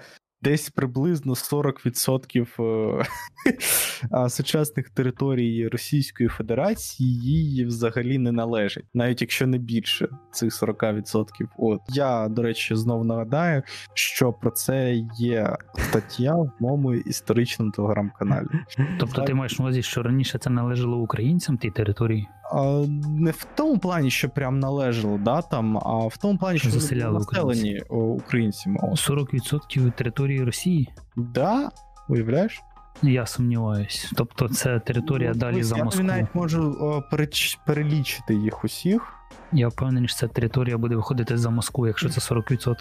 десь 0.46 0.70
приблизно 0.70 1.34
40% 1.34 3.02
е, 4.12 4.28
сучасних 4.28 4.90
територій 4.90 5.68
Російської 5.68 6.28
Федерації 6.28 7.20
їй 7.20 7.64
взагалі 7.64 8.18
не 8.18 8.32
належить, 8.32 8.84
навіть 8.94 9.20
якщо 9.20 9.46
не 9.46 9.58
більше 9.58 10.08
цих 10.32 10.62
40%. 10.62 11.26
От 11.58 11.80
я, 11.88 12.28
до 12.28 12.42
речі, 12.42 12.74
знов 12.74 13.04
нагадаю, 13.04 13.62
що 13.94 14.32
про 14.32 14.50
це 14.50 14.94
є 15.18 15.56
стаття 15.76 16.34
в 16.34 16.50
моєму 16.60 16.94
історичному 16.94 17.70
телеграм-каналі. 17.70 18.46
Тобто, 18.98 19.22
ти 19.22 19.34
маєш 19.34 19.60
увазі, 19.60 19.82
що 19.82 20.02
раніше 20.02 20.38
це 20.38 20.50
належало 20.50 20.96
українцям 20.96 21.58
тій 21.58 21.70
території? 21.70 22.28
Не 23.08 23.30
в 23.30 23.46
тому 23.54 23.78
плані, 23.78 24.10
що 24.10 24.28
прям 24.28 24.60
належало, 24.60 25.18
да, 25.18 25.42
там, 25.42 25.78
а 25.78 26.06
в 26.06 26.16
тому 26.16 26.38
плані, 26.38 26.58
що 26.58 26.70
заселяли 26.70 27.18
населені 27.18 27.80
українцями. 27.90 28.78
40% 28.82 29.92
території 29.92 30.44
Росії? 30.44 30.88
Да, 31.16 31.70
уявляєш? 32.08 32.62
Я 33.02 33.26
сумніваюсь. 33.26 34.12
Тобто, 34.16 34.48
це 34.48 34.80
територія 34.80 35.30
ну, 35.34 35.40
далі 35.40 35.62
за 35.62 35.76
Москву. 35.76 36.02
Я 36.02 36.08
навіть 36.08 36.34
можу 36.34 36.76
о, 36.80 37.02
переч... 37.10 37.58
перелічити 37.66 38.34
їх 38.34 38.64
усіх. 38.64 39.12
Я 39.52 39.68
впевнений, 39.68 40.08
що 40.08 40.18
ця 40.18 40.28
територія 40.28 40.78
буде 40.78 40.96
виходити 40.96 41.38
за 41.38 41.50
Москву, 41.50 41.86
якщо 41.86 42.08
це 42.08 42.34
40%. 42.34 42.74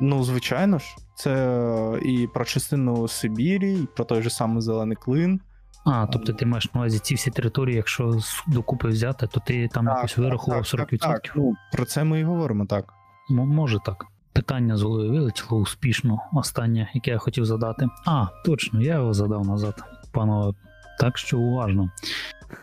Ну, 0.00 0.24
звичайно 0.24 0.78
ж, 0.78 0.96
це 1.14 2.00
і 2.02 2.28
про 2.34 2.44
частину 2.44 3.08
Сибірі, 3.08 3.74
і 3.74 3.88
про 3.96 4.04
той 4.04 4.22
же 4.22 4.30
самий 4.30 4.62
Зелений 4.62 4.96
Клин. 4.96 5.40
А, 5.86 6.06
тобто 6.06 6.32
ти 6.32 6.46
маєш 6.46 6.74
на 6.74 6.80
увазі 6.80 6.98
ці 6.98 7.14
всі 7.14 7.30
території, 7.30 7.76
якщо 7.76 8.18
докупи 8.46 8.88
взяти, 8.88 9.26
то 9.26 9.40
ти 9.40 9.68
там 9.68 9.86
так, 9.86 9.96
якось 9.96 10.18
вирахував 10.18 10.62
40%? 10.62 10.98
Так, 10.98 11.22
так, 11.22 11.32
Ну, 11.36 11.54
Про 11.72 11.84
це 11.84 12.04
ми 12.04 12.20
і 12.20 12.24
говоримо, 12.24 12.66
так. 12.66 12.92
М- 13.30 13.36
може 13.48 13.78
так. 13.86 14.06
Питання 14.32 14.76
з 14.76 14.82
голови 14.82 15.08
вилетіло 15.08 15.60
успішно, 15.60 16.18
останнє, 16.32 16.90
яке 16.94 17.10
я 17.10 17.18
хотів 17.18 17.44
задати. 17.44 17.88
А, 18.06 18.26
точно, 18.44 18.82
я 18.82 18.94
його 18.94 19.14
задав 19.14 19.46
назад, 19.46 19.84
панове. 20.12 20.52
Так 21.00 21.18
що 21.18 21.38
уважно. 21.38 21.90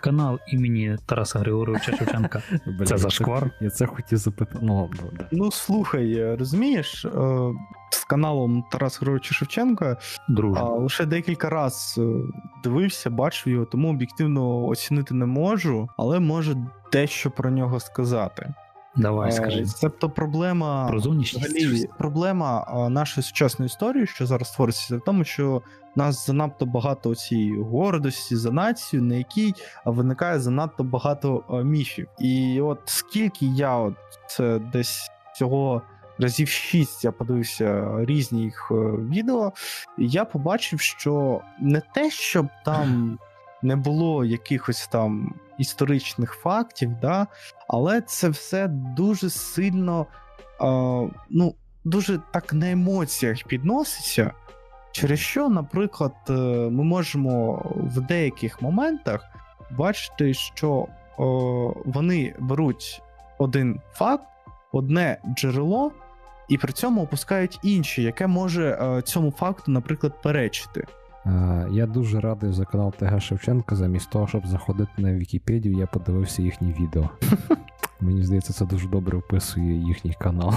Канал 0.01 0.39
імені 0.47 0.97
Тараса 1.05 1.39
Григоровича 1.39 1.91
Шевченка. 1.97 2.41
Це 2.86 2.97
зашквар. 2.97 3.51
Я 3.62 3.69
це 3.69 3.86
хотів 3.86 4.17
запитати. 4.17 4.59
Ну, 4.62 4.89
да. 5.13 5.25
ну 5.31 5.51
слухай, 5.51 6.36
розумієш, 6.36 7.05
е, 7.05 7.09
з 7.93 8.03
каналом 8.03 8.63
Тараса 8.71 8.97
Григоровича 9.01 9.34
Шевченка 9.34 9.97
Друже. 10.29 10.62
лише 10.63 11.06
декілька 11.06 11.49
разів 11.49 12.03
е, 12.03 12.34
дивився, 12.63 13.10
бачив 13.10 13.53
його, 13.53 13.65
тому 13.65 13.89
об'єктивно 13.89 14.67
оцінити 14.67 15.13
не 15.13 15.25
можу, 15.25 15.89
але 15.97 16.19
можу 16.19 16.67
дещо 16.91 17.32
про 17.32 17.51
нього 17.51 17.79
сказати. 17.79 18.53
Давай, 18.95 19.32
скажи. 19.32 19.65
Тобто 19.82 20.10
проблема 20.10 20.88
Про 20.88 20.97
взагалі, 20.97 21.89
проблема 21.97 22.67
нашої 22.89 23.23
сучасної 23.23 23.67
історії, 23.67 24.08
що 24.08 24.25
зараз 24.25 24.51
твориться, 24.51 24.97
в 24.97 25.01
тому, 25.01 25.23
що 25.23 25.62
в 25.95 25.99
нас 25.99 26.25
занадто 26.27 26.65
багато 26.65 27.15
цієї 27.15 27.62
гордості 27.62 28.36
за 28.36 28.51
націю, 28.51 29.03
на 29.03 29.15
якій 29.15 29.53
виникає 29.86 30.39
занадто 30.39 30.84
багато 30.84 31.43
міфів. 31.65 32.08
І 32.19 32.62
от 32.62 32.79
скільки 32.86 33.45
я 33.45 33.77
от 33.77 33.95
це 34.27 34.60
десь 34.60 35.12
цього. 35.36 35.82
Разів 36.19 36.47
шість 36.47 37.04
я 37.04 37.12
подивився 37.12 37.95
різні 37.99 38.41
їх 38.41 38.67
е, 38.71 38.76
відео, 39.10 39.54
і 39.97 40.08
я 40.08 40.26
побачив, 40.26 40.80
що 40.80 41.41
не 41.60 41.82
те, 41.93 42.12
щоб 42.12 42.47
там 42.65 43.19
не 43.62 43.76
було 43.76 44.26
якихось 44.26 44.88
там 44.88 45.36
історичних 45.58 46.34
фактів, 46.34 46.91
да, 47.02 47.28
але 47.67 48.02
це 48.02 48.30
все 48.30 48.67
дуже 48.67 49.30
сильно, 49.30 50.06
е, 50.62 50.65
ну, 51.30 51.56
дуже 51.84 52.19
так 52.32 52.54
на 52.54 52.71
емоціях 52.71 53.43
підноситься. 53.43 54.32
Через 54.91 55.19
що, 55.19 55.49
наприклад, 55.49 56.13
е, 56.30 56.34
ми 56.69 56.84
можемо 56.84 57.62
в 57.76 58.02
деяких 58.02 58.62
моментах 58.62 59.21
бачити, 59.71 60.34
що 60.34 60.88
о, 61.17 61.73
вони 61.86 62.36
беруть 62.39 63.02
один 63.38 63.82
факт, 63.93 64.28
одне 64.71 65.17
джерело, 65.36 65.91
і 66.49 66.58
при 66.58 66.73
цьому 66.73 67.03
опускають 67.03 67.60
інше, 67.63 68.01
яке 68.01 68.27
може 68.27 68.79
е, 68.82 69.01
цьому 69.01 69.32
факту, 69.32 69.71
наприклад, 69.71 70.21
перечити. 70.21 70.86
Я 71.71 71.86
дуже 71.86 72.19
радий 72.19 72.51
за 72.51 72.65
канал 72.65 72.93
ТГ 72.99 73.21
Шевченка. 73.21 73.75
Замість 73.75 74.10
того, 74.10 74.27
щоб 74.27 74.47
заходити 74.47 74.91
на 74.97 75.13
Вікіпедію, 75.13 75.77
я 75.77 75.88
подивився 75.88 76.41
їхні 76.41 76.75
відео. 76.79 77.10
Мені 78.01 78.23
здається, 78.23 78.53
це 78.53 78.65
дуже 78.65 78.88
добре 78.88 79.17
описує 79.17 79.73
їхній 79.73 80.13
канал. 80.19 80.53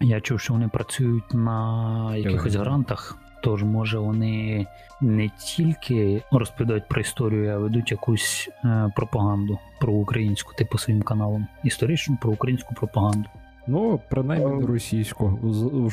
Я 0.00 0.20
чув, 0.20 0.40
що 0.40 0.52
вони 0.52 0.68
працюють 0.68 1.34
на 1.34 2.16
якихось 2.16 2.54
грантах, 2.54 3.18
тож 3.42 3.62
може 3.62 3.98
вони 3.98 4.66
не 5.00 5.28
тільки 5.28 6.22
розповідають 6.32 6.88
про 6.88 7.00
історію, 7.00 7.50
а 7.54 7.58
ведуть 7.58 7.90
якусь 7.90 8.50
е, 8.64 8.92
пропаганду 8.96 9.58
про 9.80 9.92
українську, 9.92 10.54
типу 10.54 10.78
своїм 10.78 11.02
каналом. 11.02 11.46
Історичну 11.64 12.18
про 12.20 12.30
українську 12.30 12.74
пропаганду. 12.74 13.28
Ну, 13.66 14.00
принаймні 14.10 14.52
ем. 14.52 14.66
російську 14.66 15.38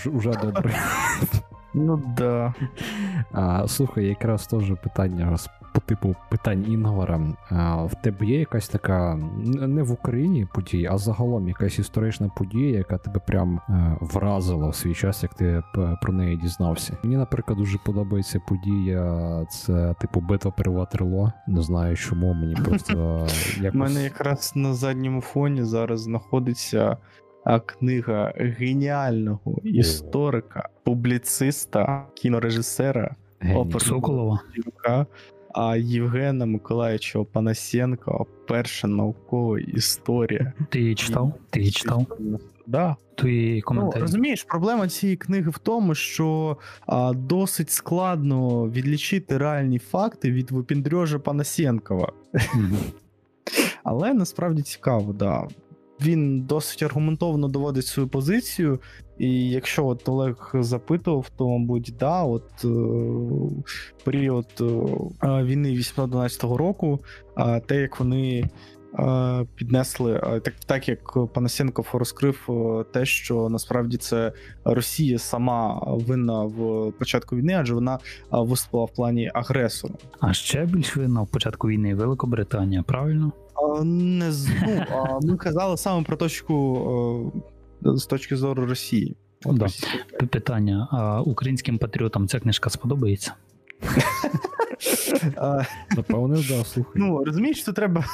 вже 0.05 0.31
добре. 0.31 0.73
Ну 1.73 2.03
да. 2.17 2.53
А, 3.31 3.67
Слухай, 3.67 4.05
якраз 4.05 4.47
теж 4.47 4.73
питання 4.83 5.37
по 5.73 5.81
типу 5.81 6.15
питань 6.29 6.65
Інгвара. 6.71 7.21
А, 7.49 7.83
В 7.83 7.95
тебе 8.01 8.25
є 8.25 8.39
якась 8.39 8.69
така 8.69 9.19
не 9.45 9.83
в 9.83 9.91
Україні 9.91 10.47
подія, 10.53 10.93
а 10.93 10.97
загалом 10.97 11.47
якась 11.47 11.79
історична 11.79 12.29
подія, 12.37 12.77
яка 12.77 12.97
тебе 12.97 13.19
прям 13.27 13.61
а, 13.67 13.95
вразила 14.01 14.67
в 14.67 14.75
свій 14.75 14.93
час, 14.93 15.23
як 15.23 15.33
ти 15.33 15.63
про 16.01 16.13
неї 16.13 16.37
дізнався. 16.37 16.97
Мені, 17.03 17.17
наприклад, 17.17 17.57
дуже 17.57 17.77
подобається 17.77 18.41
подія. 18.47 19.45
Це 19.49 19.95
типу 19.99 20.19
битва 20.19 20.51
при 20.51 20.71
Ватерло. 20.71 21.31
Не 21.47 21.61
знаю, 21.61 21.97
чому 21.97 22.33
мені 22.33 22.55
просто 22.55 23.27
якось... 23.57 23.75
У 23.75 23.77
мене 23.77 24.03
якраз 24.03 24.51
на 24.55 24.73
задньому 24.73 25.21
фоні 25.21 25.63
зараз 25.63 26.01
знаходиться 26.01 26.97
книга 27.59 28.33
геніального 28.35 29.61
історика, 29.63 30.69
публіциста, 30.83 32.07
кінорежисера 32.15 33.15
Соколова. 33.79 34.39
А 35.53 35.75
Євгена 35.75 36.45
Миколаївича 36.45 37.23
Панасенка 37.23 38.11
перша 38.47 38.87
наукова 38.87 39.59
історія. 39.59 40.53
Ти 40.69 40.79
її 40.79 40.95
читав? 40.95 41.33
Ти 41.49 41.59
її 41.59 41.71
читав? 41.71 42.05
Да. 42.67 42.95
Твої 43.15 43.55
ну, 43.55 43.61
коментарі. 43.61 43.99
Ну, 43.99 44.01
Розумієш, 44.01 44.43
проблема 44.43 44.87
цієї 44.87 45.17
книги 45.17 45.49
в 45.49 45.57
тому, 45.57 45.95
що 45.95 46.57
а, 46.85 47.13
досить 47.13 47.69
складно 47.69 48.69
відлічити 48.69 49.37
реальні 49.37 49.79
факти 49.79 50.31
від 50.31 50.51
випіндрьожа 50.51 51.19
Панасенкова. 51.19 52.11
Mm-hmm. 52.33 52.91
Але 53.83 54.13
насправді 54.13 54.61
цікаво, 54.61 55.13
да 55.13 55.47
він 56.01 56.41
досить 56.41 56.83
аргументовано 56.83 57.47
доводить 57.47 57.85
свою 57.85 58.09
позицію. 58.09 58.79
І 59.17 59.49
якщо 59.49 59.85
от 59.85 60.09
Олег 60.09 60.51
запитував, 60.53 61.29
то 61.37 61.47
мабуть, 61.47 61.93
да, 61.99 62.23
от 62.23 62.65
е, 62.65 62.67
період 64.03 64.47
е, 64.61 65.43
війни 65.43 65.71
812 65.71 66.43
року, 66.43 66.99
е, 67.37 67.59
те, 67.59 67.81
як 67.81 67.99
вони 67.99 68.49
е, 68.99 69.45
піднесли, 69.55 70.13
е, 70.13 70.39
так 70.39 70.53
так 70.65 70.89
як 70.89 71.17
Панасенков 71.33 71.87
розкрив 71.93 72.47
е, 72.49 72.83
те, 72.93 73.05
що 73.05 73.49
насправді 73.49 73.97
це 73.97 74.33
Росія 74.65 75.19
сама 75.19 75.83
винна 75.87 76.43
в 76.43 76.91
початку 76.91 77.35
війни, 77.35 77.53
адже 77.53 77.73
вона 77.73 77.99
виступила 78.31 78.85
в 78.85 78.93
плані 78.93 79.31
агресора. 79.33 79.93
А 80.19 80.33
ще 80.33 80.65
більш 80.65 80.97
винна 80.97 81.21
в 81.21 81.27
початку 81.27 81.67
війни 81.67 81.95
Великобританія, 81.95 82.83
правильно? 82.83 83.31
Не 83.83 84.31
ну, 84.67 84.83
а 84.91 85.19
Ми 85.25 85.37
казали 85.37 85.77
саме 85.77 86.03
про 86.03 86.17
точку 86.17 87.33
з 87.81 88.05
точки 88.05 88.35
зору 88.35 88.65
Росії. 88.65 89.15
От 89.45 89.57
да. 89.57 89.67
Питання: 90.25 90.87
а 90.91 91.21
українським 91.21 91.77
патріотам 91.77 92.27
ця 92.27 92.39
книжка 92.39 92.69
сподобається? 92.69 93.33
Напевне, 95.97 96.35
да, 96.49 96.63
слухай. 96.63 96.93
Ну, 96.95 97.23
розумієш, 97.23 97.61
що 97.61 97.73
треба 97.73 98.05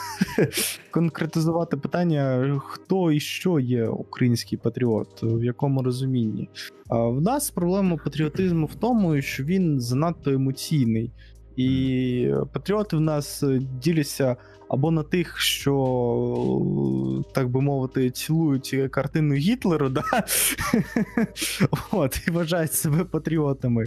конкретизувати 0.91 1.77
питання, 1.77 2.55
хто 2.65 3.11
і 3.11 3.19
що 3.19 3.59
є 3.59 3.87
український 3.87 4.57
патріот, 4.57 5.23
в 5.23 5.43
якому 5.43 5.83
розумінні. 5.83 6.49
В 6.89 7.21
нас 7.21 7.49
проблема 7.49 7.97
патріотизму 7.97 8.65
в 8.65 8.75
тому, 8.75 9.21
що 9.21 9.43
він 9.43 9.79
занадто 9.81 10.31
емоційний. 10.31 11.11
І 11.55 12.31
патріоти 12.53 12.97
в 12.97 13.01
нас 13.01 13.43
діляться 13.81 14.35
або 14.69 14.91
на 14.91 15.03
тих, 15.03 15.37
що, 15.39 15.73
так 17.33 17.49
би 17.49 17.61
мовити, 17.61 18.11
цілують 18.11 18.75
картину 18.91 19.33
Гітлера, 19.33 19.89
да? 19.89 20.03
От, 21.91 22.21
і 22.27 22.31
вважають 22.31 22.73
себе 22.73 23.03
патріотами. 23.03 23.85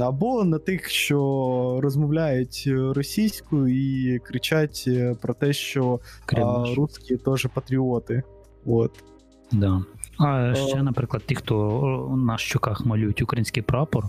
Або 0.00 0.44
на 0.44 0.58
тих, 0.58 0.88
що 0.88 1.78
розмовляють 1.82 2.64
російською 2.68 3.68
і 3.68 4.18
кричать 4.18 4.88
про 5.20 5.34
те, 5.34 5.52
що 5.52 6.00
а, 6.32 6.74
русські 6.76 7.16
теж 7.16 7.46
патріоти. 7.54 8.22
От. 8.66 9.04
Да. 9.52 9.84
А 10.18 10.54
ще, 10.54 10.82
наприклад, 10.82 11.22
ті, 11.26 11.34
хто 11.34 12.16
на 12.18 12.38
щоках 12.38 12.86
малюють 12.86 13.22
український 13.22 13.62
прапор, 13.62 14.04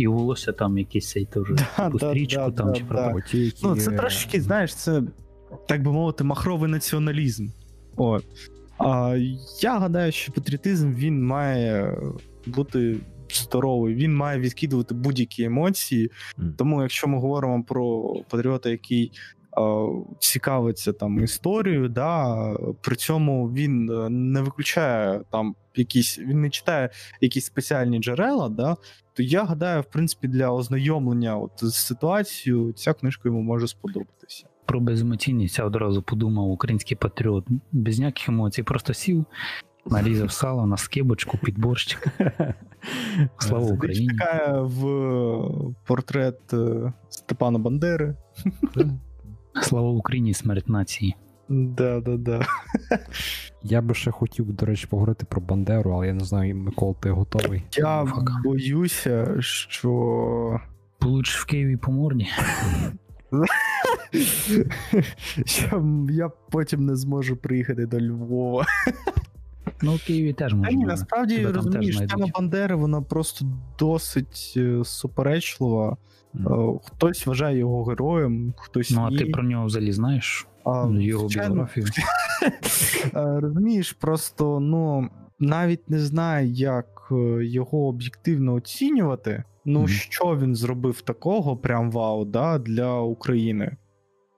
і 0.00 0.06
волосся 0.06 0.52
там 0.52 0.78
якийсь 0.78 1.10
цей 1.10 1.24
теж 1.24 1.44
Да, 1.48 1.88
да, 1.88 1.98
стрічку 2.10 2.40
да, 2.40 2.50
там 2.50 2.74
чи 2.74 2.84
прапор. 2.84 3.22
Ну, 3.62 3.76
це 3.76 3.90
трошки, 3.90 4.40
знаєш, 4.40 4.74
це, 4.74 5.02
так 5.68 5.82
би 5.82 5.92
мовити, 5.92 6.24
махровий 6.24 6.70
націоналізм. 6.70 7.48
От. 7.96 8.24
А, 8.78 9.16
я 9.60 9.78
гадаю, 9.78 10.12
що 10.12 10.32
патріотизм 10.32 10.92
він 10.94 11.26
має 11.26 11.98
бути 12.46 12.96
здоровий, 13.32 13.94
він 13.94 14.16
має 14.16 14.38
відкидувати 14.38 14.94
будь-які 14.94 15.44
емоції. 15.44 16.10
Тому, 16.56 16.82
якщо 16.82 17.08
ми 17.08 17.18
говоримо 17.18 17.64
про 17.64 18.14
патріота, 18.28 18.70
який 18.70 19.12
цікавиться 20.18 20.92
там 20.92 21.24
історією, 21.24 21.88
да, 21.88 22.36
при 22.80 22.96
цьому 22.96 23.52
він 23.52 23.90
е, 23.90 24.08
не 24.08 24.42
виключає 24.42 25.20
там 25.30 25.54
якісь, 25.76 26.18
він 26.18 26.40
не 26.40 26.50
читає 26.50 26.90
якісь 27.20 27.44
спеціальні 27.44 27.98
джерела, 27.98 28.48
да, 28.48 28.76
то 29.12 29.22
я 29.22 29.44
гадаю, 29.44 29.80
в 29.80 29.84
принципі, 29.84 30.28
для 30.28 30.50
ознайомлення 30.50 31.36
от, 31.36 31.52
з 31.56 31.74
ситуацією 31.74 32.72
ця 32.72 32.92
книжка 32.92 33.22
йому 33.28 33.42
може 33.42 33.68
сподобатися. 33.68 34.46
Про 34.66 34.80
беземоційність 34.80 35.58
я 35.58 35.64
одразу 35.64 36.02
подумав, 36.02 36.50
український 36.50 36.96
патріот 36.96 37.46
без 37.72 37.98
ніяких 37.98 38.28
емоцій, 38.28 38.62
просто 38.62 38.94
сів, 38.94 39.24
нарізав 39.86 40.32
сало 40.32 40.66
на 40.66 40.76
скибочку 40.76 41.38
під 41.38 41.58
борщик. 41.58 42.06
Слава 43.38 43.66
Україні. 43.66 44.08
така 44.08 44.60
в 44.62 45.74
портрет 45.86 46.52
е, 46.52 46.92
Степана 47.08 47.58
Бандери. 47.58 48.16
Слава 49.62 49.88
Україні, 49.90 50.34
смерть 50.34 50.68
нації. 50.68 51.16
Да, 51.48 52.00
да, 52.00 52.16
да. 52.16 52.42
Я 53.62 53.80
би 53.82 53.94
ще 53.94 54.10
хотів, 54.10 54.52
до 54.52 54.66
речі, 54.66 54.86
поговорити 54.86 55.26
про 55.28 55.40
Бандеру, 55.40 55.90
але 55.92 56.06
я 56.06 56.12
не 56.14 56.24
знаю, 56.24 56.56
Микол, 56.56 56.96
ти 57.00 57.10
готовий? 57.10 57.62
Я 57.72 58.04
Фак. 58.04 58.30
боюся, 58.44 59.36
що 59.40 60.60
Получиш 60.98 61.36
в 61.40 61.46
Києві 61.46 61.76
по 61.76 61.92
морді. 61.92 62.26
що 65.44 65.84
я 66.10 66.28
потім 66.50 66.86
не 66.86 66.96
зможу 66.96 67.36
приїхати 67.36 67.86
до 67.86 68.00
Львова. 68.00 68.66
Ну, 69.82 69.94
в 69.94 70.06
Києві 70.06 70.32
теж 70.32 70.50
Та 70.52 70.56
можна. 70.56 70.72
ні, 70.78 70.84
насправді 70.84 71.46
розумієш, 71.46 71.96
тема. 71.96 72.26
Бандери, 72.34 72.74
вона 72.74 73.02
просто 73.02 73.46
досить 73.78 74.54
е, 74.56 74.84
суперечлива. 74.84 75.96
Е, 76.34 76.40
Хтось 76.84 77.26
вважає 77.26 77.58
його 77.58 77.84
героєм, 77.84 78.54
хтось 78.56 78.90
Ну, 78.90 79.00
а 79.00 79.10
ні. 79.10 79.18
ти 79.18 79.24
про 79.26 79.42
нього 79.42 79.66
взагалі 79.66 79.92
знаєш? 79.92 80.46
А, 80.64 80.88
Його 80.90 81.20
звичайно, 81.28 81.54
біографію. 81.54 81.86
Е, 83.14 83.40
Розумієш, 83.40 83.92
просто 83.92 84.60
ну 84.60 85.08
навіть 85.38 85.90
не 85.90 85.98
знаю, 85.98 86.48
як 86.50 87.08
е, 87.12 87.44
його 87.44 87.86
об'єктивно 87.86 88.54
оцінювати. 88.54 89.44
Ну, 89.64 89.78
Мгм. 89.78 89.88
що 89.88 90.36
він 90.36 90.54
зробив 90.54 91.00
такого, 91.00 91.56
прям 91.56 91.90
вау, 91.90 92.24
да, 92.24 92.58
для 92.58 93.00
України. 93.00 93.76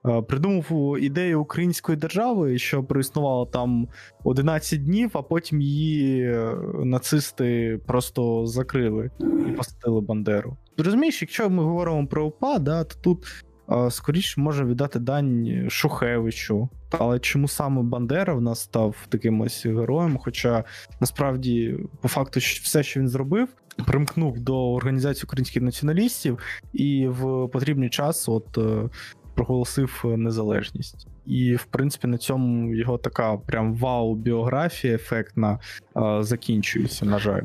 Е, 0.07 0.21
Придумав 0.21 0.97
ідею 0.99 1.41
української 1.41 1.97
держави, 1.97 2.57
що 2.57 2.83
проіснувала 2.83 3.45
там 3.45 3.87
11 4.23 4.83
днів, 4.83 5.11
а 5.13 5.21
потім 5.21 5.61
її 5.61 6.23
е, 6.23 6.55
нацисти 6.83 7.79
просто 7.87 8.45
закрили 8.45 9.11
і 9.49 9.51
посадили 9.51 10.01
Бандеру. 10.01 10.57
Розумієш, 10.77 11.21
якщо 11.21 11.49
ми 11.49 11.63
говоримо 11.63 12.07
про 12.07 12.25
УПА, 12.25 12.59
да, 12.59 12.83
то 12.83 12.95
тут 13.01 13.25
е, 13.71 13.91
скоріше 13.91 14.41
може 14.41 14.65
віддати 14.65 14.99
дань 14.99 15.65
Шухевичу. 15.69 16.69
Але 16.99 17.19
чому 17.19 17.47
саме 17.47 17.81
Бандера 17.81 18.33
в 18.33 18.41
нас 18.41 18.59
став 18.59 18.95
таким 19.09 19.41
ось 19.41 19.65
героєм? 19.65 20.17
Хоча 20.17 20.63
насправді, 20.99 21.77
по 22.01 22.07
факту, 22.07 22.39
все, 22.39 22.83
що 22.83 22.99
він 22.99 23.07
зробив, 23.07 23.47
примкнув 23.85 24.39
до 24.39 24.73
організації 24.73 25.23
українських 25.23 25.63
націоналістів 25.63 26.37
і 26.73 27.07
в 27.07 27.47
потрібний 27.47 27.89
час 27.89 28.29
от 28.29 28.57
проголосив 29.35 30.03
незалежність. 30.17 31.07
І, 31.25 31.55
в 31.55 31.63
принципі, 31.63 32.07
на 32.07 32.17
цьому 32.17 32.75
його 32.75 32.97
така 32.97 33.37
прям 33.37 33.75
вау-біографія 33.75 34.93
ефектна 34.93 35.59
е, 35.97 36.23
закінчується, 36.23 37.05
на 37.05 37.19
жаль. 37.19 37.43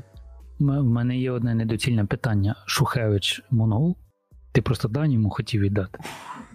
В 0.58 0.82
мене 0.82 1.18
є 1.18 1.30
одне 1.30 1.54
недоцільне 1.54 2.04
питання. 2.04 2.56
Шухевич 2.66 3.42
монгол? 3.50 3.96
Ти 4.52 4.62
просто 4.62 4.88
дані 4.88 5.14
йому 5.14 5.30
хотів 5.30 5.60
віддати. 5.62 5.98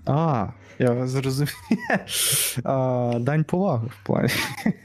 А, 0.06 0.48
я 0.80 1.08
зрозумів. 1.08 1.56
А, 2.64 3.18
Дань 3.20 3.44
поваги 3.44 3.88
в 3.88 4.06
плані. 4.06 4.30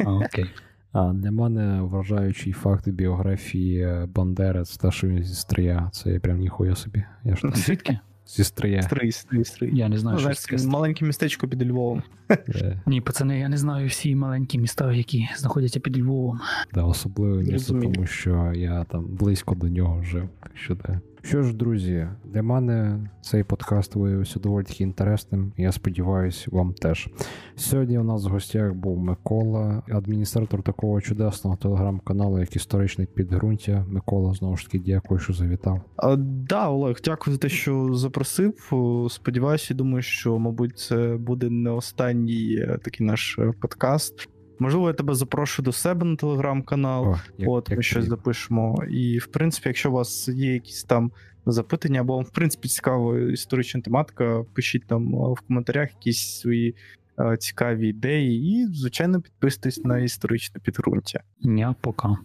А, 0.04 0.12
окей. 0.12 0.46
А 0.92 1.12
для 1.12 1.30
мене 1.30 1.82
вражаючий 1.82 2.52
факт 2.52 2.88
біографії 2.88 3.82
е, 3.82 4.06
Бандери 4.14 4.64
це 4.64 4.80
те, 4.80 4.90
що 4.90 5.08
він 5.08 5.24
зі 5.24 5.34
стрия. 5.34 5.90
Це 5.92 6.10
я 6.10 6.20
прям 6.20 6.38
ніхуя 6.38 6.74
собі. 6.76 7.04
Я 7.24 7.36
ж 7.36 7.50
Звідки? 7.54 7.98
Зі 8.28 8.44
стрия. 8.44 8.82
Стрий, 8.82 9.12
стрий, 9.12 9.44
стрий. 9.44 9.76
Я 9.76 9.88
не 9.88 9.98
знаю, 9.98 10.14
Ну, 10.14 10.20
що 10.20 10.34
знаєш, 10.34 10.62
це 10.62 10.68
маленьке 10.68 11.04
містечко 11.04 11.48
під 11.48 11.70
Львовом. 11.70 12.02
Yeah. 12.28 12.78
Ні, 12.86 13.00
пацани, 13.00 13.38
я 13.38 13.48
не 13.48 13.56
знаю 13.56 13.88
всі 13.88 14.14
маленькі 14.14 14.58
міста, 14.58 14.92
які 14.92 15.28
знаходяться 15.36 15.80
під 15.80 15.98
Львовом. 15.98 16.40
Да, 16.74 16.82
особливо 16.82 17.36
місто, 17.42 17.80
тому 17.80 18.06
що 18.06 18.52
я 18.56 18.84
там 18.84 19.04
близько 19.04 19.54
до 19.54 19.68
нього 19.68 20.02
жив. 20.02 20.28
Так 20.40 20.52
що 20.54 20.74
да. 20.74 21.00
Що 21.22 21.42
ж, 21.42 21.56
друзі, 21.56 22.08
для 22.24 22.42
мене 22.42 23.08
цей 23.20 23.44
подкаст 23.44 23.94
виявився 23.94 24.40
доволі 24.40 24.64
таки 24.64 24.84
інтересним. 24.84 25.52
Я 25.56 25.72
сподіваюся, 25.72 26.46
вам 26.52 26.72
теж. 26.72 27.08
Сьогодні 27.56 27.98
у 27.98 28.02
нас 28.02 28.24
в 28.24 28.28
гостях 28.28 28.74
був 28.74 28.98
Микола, 28.98 29.82
адміністратор 29.90 30.62
такого 30.62 31.00
чудесного 31.00 31.56
телеграм-каналу, 31.56 32.40
як 32.40 32.56
історичне 32.56 33.06
підґрунтя. 33.06 33.86
Микола, 33.88 34.34
знову 34.34 34.56
ж 34.56 34.64
таки, 34.64 34.78
дякую, 34.78 35.20
що 35.20 35.32
завітав. 35.32 35.80
А, 35.96 36.16
да, 36.16 36.68
Олег, 36.68 36.96
дякую 37.04 37.34
за 37.34 37.40
те, 37.40 37.48
що 37.48 37.94
запросив. 37.94 38.72
Сподіваюся, 39.10 39.74
думаю, 39.74 40.02
що, 40.02 40.38
мабуть, 40.38 40.78
це 40.78 41.16
буде 41.20 41.50
не 41.50 41.70
останній 41.70 42.56
е, 42.60 42.78
такий 42.84 43.06
наш 43.06 43.38
е, 43.38 43.52
подкаст. 43.60 44.28
Можливо, 44.58 44.88
я 44.88 44.94
тебе 44.94 45.14
запрошу 45.14 45.62
до 45.62 45.72
себе 45.72 46.06
на 46.06 46.16
телеграм-канал. 46.16 47.04
О, 47.06 47.18
як, 47.38 47.48
От, 47.48 47.70
як 47.70 47.76
ми 47.76 47.82
щось 47.82 48.04
запишемо. 48.04 48.84
І, 48.90 49.18
в 49.18 49.26
принципі, 49.26 49.68
якщо 49.68 49.90
у 49.90 49.92
вас 49.92 50.28
є 50.28 50.52
якісь 50.52 50.84
там 50.84 51.12
запитання, 51.46 52.00
або 52.00 52.16
вам, 52.16 52.24
в 52.24 52.30
принципі, 52.30 52.68
цікава 52.68 53.18
історична 53.20 53.80
тематика, 53.80 54.44
пишіть 54.54 54.86
там 54.86 55.14
е, 55.14 55.32
в 55.32 55.40
коментарях 55.46 55.90
якісь 55.90 56.40
свої 56.40 56.74
е, 57.18 57.36
цікаві 57.36 57.88
ідеї. 57.88 58.52
І, 58.52 58.66
звичайно, 58.66 59.20
підписуйтесь 59.20 59.84
на 59.84 59.98
історичне 59.98 60.60
підґрунтя. 60.60 61.20
Я 61.40 61.74
пока. 61.80 62.18